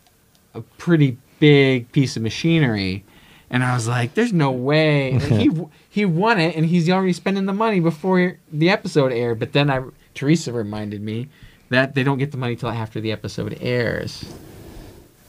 a 0.53 0.61
pretty 0.61 1.17
big 1.41 1.91
piece 1.91 2.15
of 2.15 2.21
machinery, 2.23 3.03
and 3.49 3.63
I 3.63 3.73
was 3.73 3.87
like, 3.87 4.13
"There's 4.13 4.33
no 4.33 4.51
way." 4.51 5.13
Like, 5.13 5.23
he 5.23 5.49
he 5.89 6.05
won 6.05 6.39
it, 6.39 6.55
and 6.55 6.65
he's 6.65 6.89
already 6.89 7.13
spending 7.13 7.45
the 7.45 7.53
money 7.53 7.79
before 7.79 8.37
the 8.51 8.69
episode 8.69 9.11
aired. 9.11 9.39
But 9.39 9.53
then 9.53 9.69
I 9.69 9.83
Teresa 10.13 10.51
reminded 10.53 11.01
me 11.01 11.29
that 11.69 11.95
they 11.95 12.03
don't 12.03 12.17
get 12.17 12.31
the 12.31 12.37
money 12.37 12.55
till 12.55 12.69
after 12.69 12.99
the 13.01 13.11
episode 13.11 13.57
airs. 13.61 14.25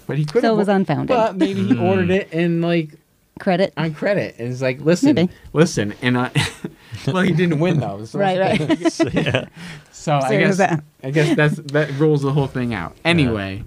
But 0.07 0.17
he 0.19 0.25
could. 0.25 0.43
So 0.43 0.55
it 0.55 0.57
was 0.57 0.69
unfounded. 0.69 1.09
But 1.09 1.37
maybe 1.37 1.63
he 1.65 1.77
ordered 1.79 2.11
it 2.11 2.33
and 2.33 2.63
like 2.63 2.91
Credit. 3.39 3.73
on 3.77 3.95
credit 3.95 4.35
and 4.41 4.51
it's 4.51 4.61
like 4.61 4.81
listen 4.81 5.15
Maybe. 5.15 5.33
listen 5.53 5.95
and 6.03 6.19
I, 6.19 6.25
uh, 6.35 6.69
well 7.13 7.23
he 7.23 7.31
didn't 7.33 7.61
win 7.61 7.79
though 7.79 8.05
so 8.05 8.19
Right, 8.19 8.41
right. 8.59 8.93
So, 8.93 9.05
yeah. 9.13 9.45
so 9.93 10.15
I 10.15 10.37
guess 10.39 10.57
that. 10.57 10.83
I 11.05 11.13
guess 11.13 11.37
that's 11.37 11.55
that 11.71 11.89
rules 12.01 12.23
the 12.23 12.33
whole 12.33 12.49
thing 12.49 12.75
out 12.75 12.97
anyway 13.05 13.63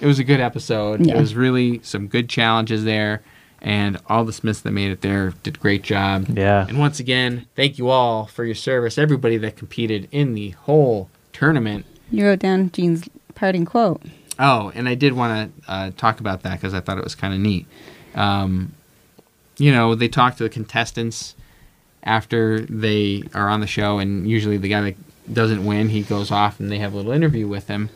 it 0.00 0.06
was 0.06 0.20
a 0.20 0.24
good 0.24 0.38
episode 0.38 1.04
Yeah. 1.04 1.16
it 1.16 1.20
was 1.20 1.34
really 1.34 1.80
some 1.82 2.06
good 2.06 2.28
challenges 2.28 2.84
there 2.84 3.22
and 3.62 3.98
all 4.08 4.24
the 4.24 4.32
Smiths 4.32 4.60
that 4.62 4.72
made 4.72 4.90
it 4.90 5.00
there 5.02 5.32
did 5.44 5.56
a 5.56 5.58
great 5.60 5.82
job 5.82 6.26
Yeah. 6.28 6.66
and 6.68 6.78
once 6.78 6.98
again 7.00 7.46
thank 7.56 7.78
you 7.78 7.88
all 7.88 8.26
for 8.26 8.44
your 8.44 8.54
service 8.56 8.98
everybody 8.98 9.36
that 9.38 9.56
competed 9.56 10.08
in 10.12 10.34
the 10.34 10.50
whole 10.50 11.08
tournament 11.32 11.86
You 12.10 12.26
wrote 12.26 12.40
down 12.40 12.70
Gene's 12.72 13.08
parting 13.34 13.64
quote. 13.64 14.02
Oh, 14.38 14.70
and 14.74 14.88
I 14.88 14.94
did 14.94 15.12
want 15.14 15.32
to 15.64 15.72
uh, 15.72 15.90
talk 15.96 16.20
about 16.20 16.42
that 16.42 16.54
because 16.60 16.74
I 16.74 16.80
thought 16.80 16.98
it 16.98 17.04
was 17.04 17.14
kind 17.14 17.32
of 17.34 17.40
neat. 17.40 17.66
Um, 18.14 18.72
you 19.58 19.70
know, 19.72 19.94
they 19.94 20.08
talk 20.08 20.36
to 20.36 20.42
the 20.42 20.48
contestants 20.48 21.34
after 22.02 22.60
they 22.60 23.22
are 23.34 23.48
on 23.48 23.60
the 23.60 23.66
show, 23.66 23.98
and 23.98 24.28
usually 24.28 24.56
the 24.56 24.68
guy 24.68 24.80
that 24.80 25.32
doesn't 25.32 25.64
win, 25.64 25.88
he 25.90 26.02
goes 26.02 26.30
off 26.30 26.58
and 26.60 26.70
they 26.70 26.78
have 26.78 26.92
a 26.92 26.96
little 26.96 27.12
interview 27.12 27.46
with 27.46 27.68
him. 27.68 27.90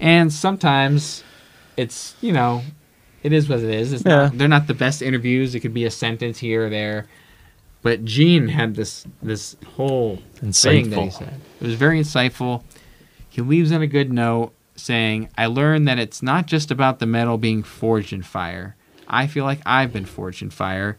And 0.00 0.32
sometimes 0.32 1.24
it's, 1.76 2.14
you 2.20 2.32
know, 2.32 2.62
it 3.22 3.32
is 3.32 3.48
what 3.48 3.60
it 3.60 3.70
is. 3.70 3.92
It's 3.92 4.04
Yeah. 4.04 4.16
not, 4.24 4.38
they're 4.38 4.48
not 4.48 4.66
the 4.66 4.74
best 4.74 5.02
interviews. 5.02 5.54
It 5.54 5.60
could 5.60 5.74
be 5.74 5.84
a 5.84 5.90
sentence 5.90 6.38
here 6.38 6.66
or 6.66 6.70
there. 6.70 7.06
But 7.82 8.04
Gene 8.04 8.48
had 8.48 8.74
this 8.76 9.04
this 9.22 9.56
whole 9.76 10.18
thing 10.34 10.90
that 10.90 11.00
he 11.02 11.10
said. 11.10 11.40
It 11.60 11.66
was 11.66 11.74
very 11.74 11.98
insightful. 12.00 12.62
He 13.28 13.40
leaves 13.42 13.72
on 13.72 13.82
a 13.82 13.86
good 13.86 14.12
note 14.12 14.52
saying, 14.76 15.28
I 15.36 15.46
learned 15.46 15.88
that 15.88 15.98
it's 15.98 16.22
not 16.22 16.46
just 16.46 16.70
about 16.70 16.98
the 17.00 17.06
metal 17.06 17.38
being 17.38 17.62
forged 17.62 18.12
in 18.12 18.22
fire. 18.22 18.76
I 19.08 19.26
feel 19.26 19.44
like 19.44 19.60
I've 19.66 19.92
been 19.92 20.04
forged 20.06 20.42
in 20.42 20.50
fire, 20.50 20.96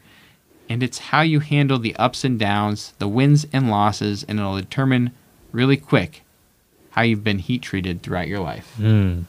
and 0.70 0.84
it's 0.84 1.00
how 1.00 1.22
you 1.22 1.40
handle 1.40 1.80
the 1.80 1.96
ups 1.96 2.24
and 2.24 2.38
downs, 2.38 2.94
the 3.00 3.08
wins 3.08 3.48
and 3.54 3.70
losses, 3.70 4.24
and 4.28 4.40
it'll 4.40 4.58
determine 4.58 5.12
really 5.52 5.78
quick 5.78 6.22
how 6.92 7.02
you've 7.02 7.24
been 7.24 7.40
heat 7.40 7.62
treated 7.62 8.04
throughout 8.04 8.28
your 8.28 8.40
life. 8.40 8.76
Mm. 8.80 9.24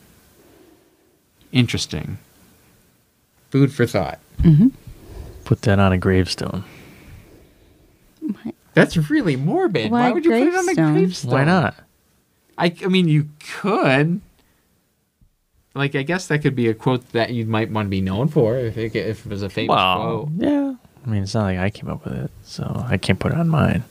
Interesting. 1.53 2.19
Food 3.55 3.73
for 3.73 3.87
thought. 3.87 4.19
Mm-hmm. 4.43 4.71
Put 5.45 5.63
that 5.63 5.79
on 5.79 5.93
a 5.93 5.97
gravestone. 5.97 6.65
What? 8.19 8.53
That's 8.73 8.97
really 8.97 9.37
morbid. 9.37 9.93
Why, 9.93 10.09
Why 10.09 10.13
would 10.13 10.25
you 10.25 10.33
put 10.33 10.41
it 10.43 10.49
on 10.57 10.69
a 10.69 10.75
gravestone? 10.75 10.95
gravestone? 10.95 11.31
Why 11.31 11.45
not? 11.45 11.75
I, 12.59 12.75
I 12.85 12.89
mean, 12.89 13.07
you 13.07 13.29
could. 13.61 14.21
Like, 15.73 15.95
I 15.95 16.03
guess 16.03 16.27
that 16.27 16.41
could 16.41 16.57
be 16.57 16.67
a 16.67 16.75
quote 16.75 17.13
that 17.13 17.31
you 17.31 17.47
might 17.47 17.71
want 17.71 17.87
to 17.87 17.91
be 17.91 18.01
known 18.01 18.27
for 18.27 18.57
if 18.57 18.77
it, 18.77 18.97
if 18.97 19.25
it 19.25 19.31
was 19.31 19.45
a 19.45 19.49
famous 19.49 19.77
Well, 19.77 20.23
quote. 20.25 20.29
yeah. 20.39 20.75
I 21.07 21.09
mean, 21.09 21.23
it's 21.23 21.35
not 21.35 21.45
like 21.45 21.59
I 21.59 21.71
came 21.71 21.89
up 21.89 22.05
with 22.05 22.15
it, 22.15 22.33
so 22.43 22.85
I 22.89 22.97
can't 22.97 23.21
put 23.21 23.31
it 23.31 23.39
on 23.39 23.49
mine. 23.49 23.85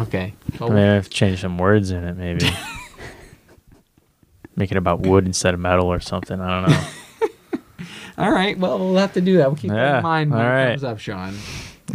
Okay. 0.00 0.34
I 0.60 0.68
mean, 0.68 0.78
I've 0.78 1.10
changed 1.10 1.42
some 1.42 1.58
words 1.58 1.92
in 1.92 2.02
it, 2.02 2.16
maybe. 2.16 2.50
Make 4.56 4.72
it 4.72 4.78
about 4.78 4.98
wood 4.98 5.26
instead 5.26 5.54
of 5.54 5.60
metal 5.60 5.86
or 5.86 6.00
something. 6.00 6.40
I 6.40 6.60
don't 6.60 6.70
know. 6.70 6.86
All 8.18 8.30
right. 8.30 8.56
Well, 8.58 8.78
we'll 8.78 8.96
have 8.96 9.12
to 9.14 9.20
do 9.20 9.38
that. 9.38 9.48
We'll 9.48 9.56
keep 9.56 9.70
that 9.70 9.76
Yeah, 9.76 9.96
in 9.98 10.02
mind 10.02 10.30
when 10.30 10.40
all 10.40 10.46
it 10.46 10.50
right. 10.50 10.68
comes 10.70 10.84
up, 10.84 10.98
Sean. 11.00 11.34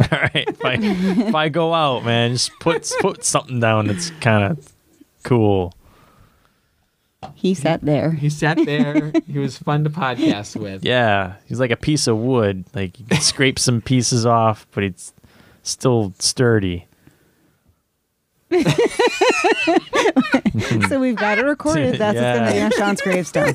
All 0.12 0.18
right, 0.18 0.48
if 0.48 0.64
I, 0.64 0.74
if 0.80 1.34
I 1.34 1.48
go 1.48 1.74
out, 1.74 2.04
man, 2.04 2.30
just 2.32 2.52
put 2.60 2.90
put 3.00 3.24
something 3.24 3.58
down 3.58 3.88
that's 3.88 4.10
kind 4.20 4.44
of 4.44 4.72
cool. 5.24 5.74
He 7.34 7.54
sat 7.54 7.82
there. 7.82 8.12
He 8.12 8.30
sat 8.30 8.56
there. 8.64 9.12
he 9.26 9.38
was 9.40 9.58
fun 9.58 9.82
to 9.84 9.90
podcast 9.90 10.54
with. 10.56 10.84
Yeah, 10.84 11.34
he's 11.46 11.58
like 11.60 11.72
a 11.72 11.76
piece 11.76 12.06
of 12.06 12.16
wood. 12.18 12.64
Like 12.72 12.98
you 13.00 13.04
can 13.06 13.20
scrape 13.20 13.58
some 13.58 13.82
pieces 13.82 14.24
off, 14.24 14.66
but 14.72 14.84
it's 14.84 15.12
still 15.64 16.14
sturdy. 16.20 16.86
so 20.88 20.98
we've 21.00 21.16
got 21.16 21.38
it 21.38 21.44
recorded. 21.44 21.98
That's 21.98 22.16
what's 22.16 22.38
going 22.38 22.46
to 22.48 22.52
be 22.54 22.60
on 22.62 22.70
Sean's 22.72 23.00
gravestone. 23.00 23.54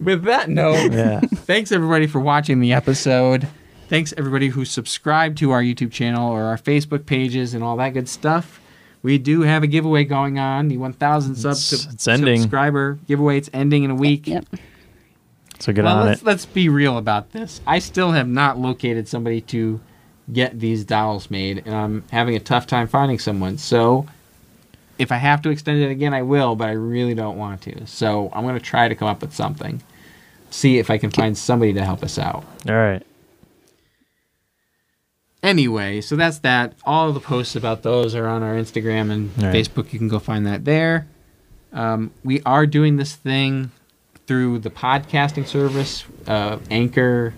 With 0.00 0.22
that 0.24 0.48
note, 0.48 0.92
Yeah. 0.92 1.20
thanks 1.34 1.72
everybody 1.72 2.06
for 2.06 2.20
watching 2.20 2.60
the 2.60 2.72
episode. 2.72 3.46
Thanks 3.88 4.14
everybody 4.16 4.48
who 4.48 4.64
subscribed 4.64 5.38
to 5.38 5.50
our 5.50 5.62
YouTube 5.62 5.92
channel 5.92 6.30
or 6.30 6.44
our 6.44 6.56
Facebook 6.56 7.06
pages 7.06 7.54
and 7.54 7.62
all 7.62 7.76
that 7.78 7.90
good 7.90 8.08
stuff. 8.08 8.60
We 9.02 9.18
do 9.18 9.42
have 9.42 9.62
a 9.62 9.66
giveaway 9.66 10.04
going 10.04 10.38
on. 10.38 10.68
The 10.68 10.76
1,000 10.76 11.34
sub 11.34 11.52
It's- 11.52 11.86
it's 11.92 12.08
ending. 12.08 12.40
subscriber 12.42 12.98
giveaway. 13.08 13.38
It's 13.38 13.50
ending 13.52 13.82
in 13.84 13.90
a 13.90 13.94
week. 13.94 14.26
Yep. 14.28 14.46
So 15.58 15.72
get 15.72 15.84
well, 15.84 15.98
on 15.98 16.06
let's, 16.06 16.22
it. 16.22 16.24
let's 16.26 16.46
be 16.46 16.68
real 16.68 16.96
about 16.96 17.32
this. 17.32 17.60
I 17.66 17.78
still 17.80 18.12
have 18.12 18.28
not 18.28 18.58
located 18.58 19.08
somebody 19.08 19.40
to 19.42 19.80
get 20.32 20.58
these 20.60 20.84
dolls 20.84 21.30
made, 21.30 21.62
and 21.66 21.74
I'm 21.74 22.04
having 22.12 22.36
a 22.36 22.40
tough 22.40 22.66
time 22.66 22.86
finding 22.86 23.18
someone. 23.18 23.58
So 23.58 24.06
if 24.98 25.10
I 25.12 25.16
have 25.16 25.42
to 25.42 25.50
extend 25.50 25.80
it 25.82 25.90
again, 25.90 26.14
I 26.14 26.22
will, 26.22 26.54
but 26.56 26.68
I 26.68 26.72
really 26.72 27.14
don't 27.14 27.36
want 27.36 27.62
to. 27.62 27.86
So 27.86 28.30
I'm 28.32 28.46
gonna 28.46 28.60
try 28.60 28.88
to 28.88 28.94
come 28.94 29.08
up 29.08 29.20
with 29.20 29.34
something. 29.34 29.82
See 30.50 30.78
if 30.78 30.90
I 30.90 30.98
can 30.98 31.10
find 31.10 31.36
somebody 31.38 31.72
to 31.74 31.84
help 31.84 32.02
us 32.02 32.18
out. 32.18 32.44
All 32.68 32.74
right. 32.74 33.02
Anyway, 35.42 36.00
so 36.02 36.16
that's 36.16 36.38
that. 36.40 36.74
All 36.84 37.08
of 37.08 37.14
the 37.14 37.20
posts 37.20 37.56
about 37.56 37.82
those 37.82 38.14
are 38.14 38.26
on 38.26 38.42
our 38.42 38.54
Instagram 38.54 39.10
and 39.10 39.30
All 39.38 39.44
right. 39.46 39.54
Facebook. 39.54 39.92
You 39.92 39.98
can 39.98 40.08
go 40.08 40.18
find 40.18 40.46
that 40.46 40.64
there. 40.64 41.06
Um, 41.72 42.10
we 42.22 42.42
are 42.42 42.66
doing 42.66 42.96
this 42.96 43.14
thing 43.14 43.70
through 44.26 44.58
the 44.58 44.70
podcasting 44.70 45.46
service, 45.46 46.04
uh, 46.26 46.58
Anchor, 46.70 47.32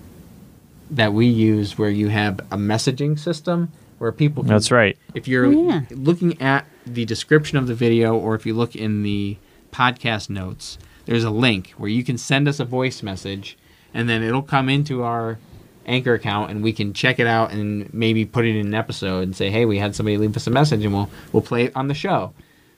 that 0.90 1.12
we 1.12 1.27
use, 1.27 1.79
where 1.79 1.90
you 1.90 2.09
have 2.09 2.40
a 2.51 2.57
messaging 2.57 3.18
system 3.18 3.70
where 3.98 4.11
people. 4.11 4.42
Can, 4.42 4.51
That's 4.51 4.70
right. 4.72 4.98
If 5.14 5.29
you're 5.29 5.46
Oh, 5.46 5.51
yeah. 5.68 5.83
looking 5.90 6.40
at 6.42 6.66
the 6.85 7.05
description 7.05 7.57
of 7.57 7.66
the 7.68 7.75
video, 7.75 8.16
or 8.16 8.35
if 8.35 8.44
you 8.46 8.55
look 8.55 8.75
in 8.75 9.05
the 9.05 9.37
podcast 9.70 10.29
notes, 10.29 10.77
there's 11.07 11.25
a 11.25 11.31
link 11.31 11.71
where 11.77 11.91
you 11.91 12.05
can 12.05 12.17
send 12.19 12.47
us 12.49 12.61
a 12.61 12.65
voice 12.65 13.03
message, 13.03 13.57
and 13.95 14.09
then 14.09 14.23
it'll 14.23 14.43
come 14.43 14.69
into 14.69 15.03
our 15.03 15.38
Anchor 15.85 16.15
account, 16.15 16.51
and 16.51 16.62
we 16.62 16.73
can 16.73 16.93
check 16.93 17.19
it 17.19 17.27
out 17.27 17.51
and 17.53 17.93
maybe 17.93 18.25
put 18.25 18.45
it 18.45 18.55
in 18.55 18.67
an 18.69 18.75
episode 18.75 19.23
and 19.25 19.35
say, 19.35 19.51
"Hey, 19.51 19.65
we 19.65 19.79
had 19.79 19.97
somebody 19.97 20.17
leave 20.17 20.37
us 20.37 20.47
a 20.47 20.51
message, 20.51 20.85
and 20.85 20.95
we'll 20.95 21.11
we'll 21.33 21.43
play 21.43 21.65
it 21.65 21.73
on 21.75 21.88
the 21.88 21.95
show." 21.95 22.33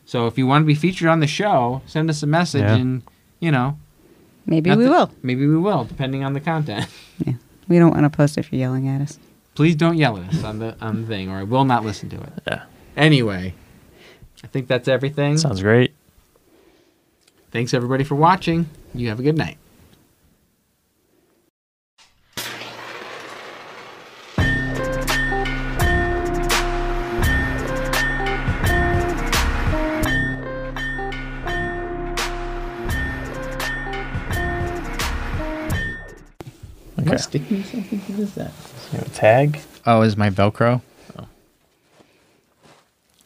So 0.06 0.26
if 0.26 0.38
you 0.38 0.46
want 0.46 0.62
to 0.62 0.66
be 0.66 0.74
featured 0.74 1.08
on 1.08 1.20
the 1.20 1.26
show, 1.26 1.82
send 1.86 2.08
us 2.10 2.22
a 2.22 2.26
message, 2.26 2.62
Yeah. 2.62 2.76
and 2.76 3.02
you 3.40 3.50
know, 3.50 3.78
Maybe 4.46 4.70
we 4.70 4.84
that- 4.84 4.90
will. 4.90 5.10
Maybe 5.22 5.46
we 5.46 5.56
will, 5.58 5.84
depending 5.84 6.24
on 6.24 6.32
the 6.32 6.40
content. 6.40 6.86
yeah 7.26 7.34
We 7.68 7.78
don't 7.78 7.90
want 7.92 8.04
to 8.04 8.10
post 8.10 8.36
if 8.38 8.50
you're 8.52 8.60
yelling 8.60 8.88
at 8.88 9.00
us. 9.02 9.18
Please 9.54 9.74
don't 9.76 9.96
yell 9.98 10.16
at 10.18 10.28
us 10.30 10.42
on 10.42 10.58
the 10.58 10.74
on 10.80 11.02
the 11.02 11.06
thing, 11.06 11.28
or 11.30 11.36
I 11.38 11.42
will 11.42 11.64
not 11.66 11.84
listen 11.84 12.08
to 12.08 12.16
it. 12.16 12.32
Yeah. 12.46 12.62
Anyway, 12.96 13.54
I 14.42 14.46
think 14.46 14.66
that's 14.66 14.88
everything. 14.88 15.36
Sounds 15.38 15.60
great. 15.60 15.92
Thanks 17.54 17.72
everybody 17.72 18.02
for 18.02 18.16
watching. 18.16 18.68
You 18.94 19.10
have 19.10 19.20
a 19.20 19.22
good 19.22 19.38
night. 19.38 19.58
Okay. 36.98 37.16
sticking 37.18 37.62
something? 37.62 38.00
What 38.00 38.18
is 38.18 38.34
that? 38.34 38.50
You 38.90 38.98
have 38.98 39.06
a 39.06 39.10
tag. 39.10 39.60
Oh, 39.86 40.02
is 40.02 40.16
my 40.16 40.28
Velcro? 40.28 40.82
Oh. 41.16 41.28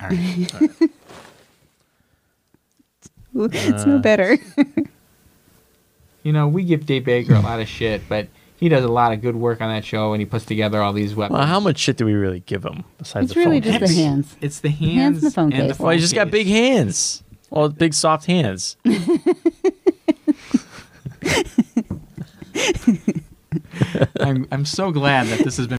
All 0.03 0.09
right. 0.11 0.91
Ooh, 3.37 3.49
it's 3.53 3.87
no 3.87 3.97
uh, 3.97 3.99
better. 3.99 4.38
You 6.25 6.33
know, 6.33 6.49
we 6.49 6.64
give 6.64 6.85
Dave 6.85 7.05
Baker 7.05 7.35
a 7.35 7.41
lot 7.41 7.61
of 7.61 7.69
shit, 7.69 8.03
but 8.09 8.29
he 8.57 8.69
does 8.69 8.85
a 8.85 8.88
lot 8.88 9.12
of 9.12 9.23
good 9.23 9.37
work 9.37 9.61
on 9.61 9.73
that 9.73 9.85
show, 9.85 10.12
and 10.12 10.21
he 10.21 10.27
puts 10.27 10.45
together 10.45 10.83
all 10.83 10.93
these 10.93 11.14
weapons. 11.14 11.38
Well, 11.38 11.47
how 11.47 11.61
much 11.61 11.79
shit 11.79 11.97
do 11.97 12.05
we 12.05 12.12
really 12.12 12.41
give 12.41 12.64
him 12.64 12.85
besides 12.99 13.27
it's 13.27 13.35
the 13.35 13.41
really 13.41 13.61
phone 13.61 13.79
just 13.79 13.95
the 13.95 14.03
hands. 14.03 14.37
It's 14.41 14.61
the 14.61 14.69
hands, 14.69 14.93
hands 14.95 15.23
and 15.23 15.27
the 15.27 15.35
phone 15.35 15.51
case. 15.53 15.79
Well, 15.79 15.93
he 15.93 15.99
just 15.99 16.14
got 16.14 16.31
big 16.31 16.49
hands. 16.49 17.23
Well, 17.51 17.69
big 17.69 17.95
soft 17.95 18.27
hands. 18.27 18.77
I'm 24.21 24.47
I'm 24.51 24.64
so 24.64 24.91
glad 24.91 25.29
that 25.29 25.38
this 25.45 25.57
has 25.57 25.67
been 25.67 25.77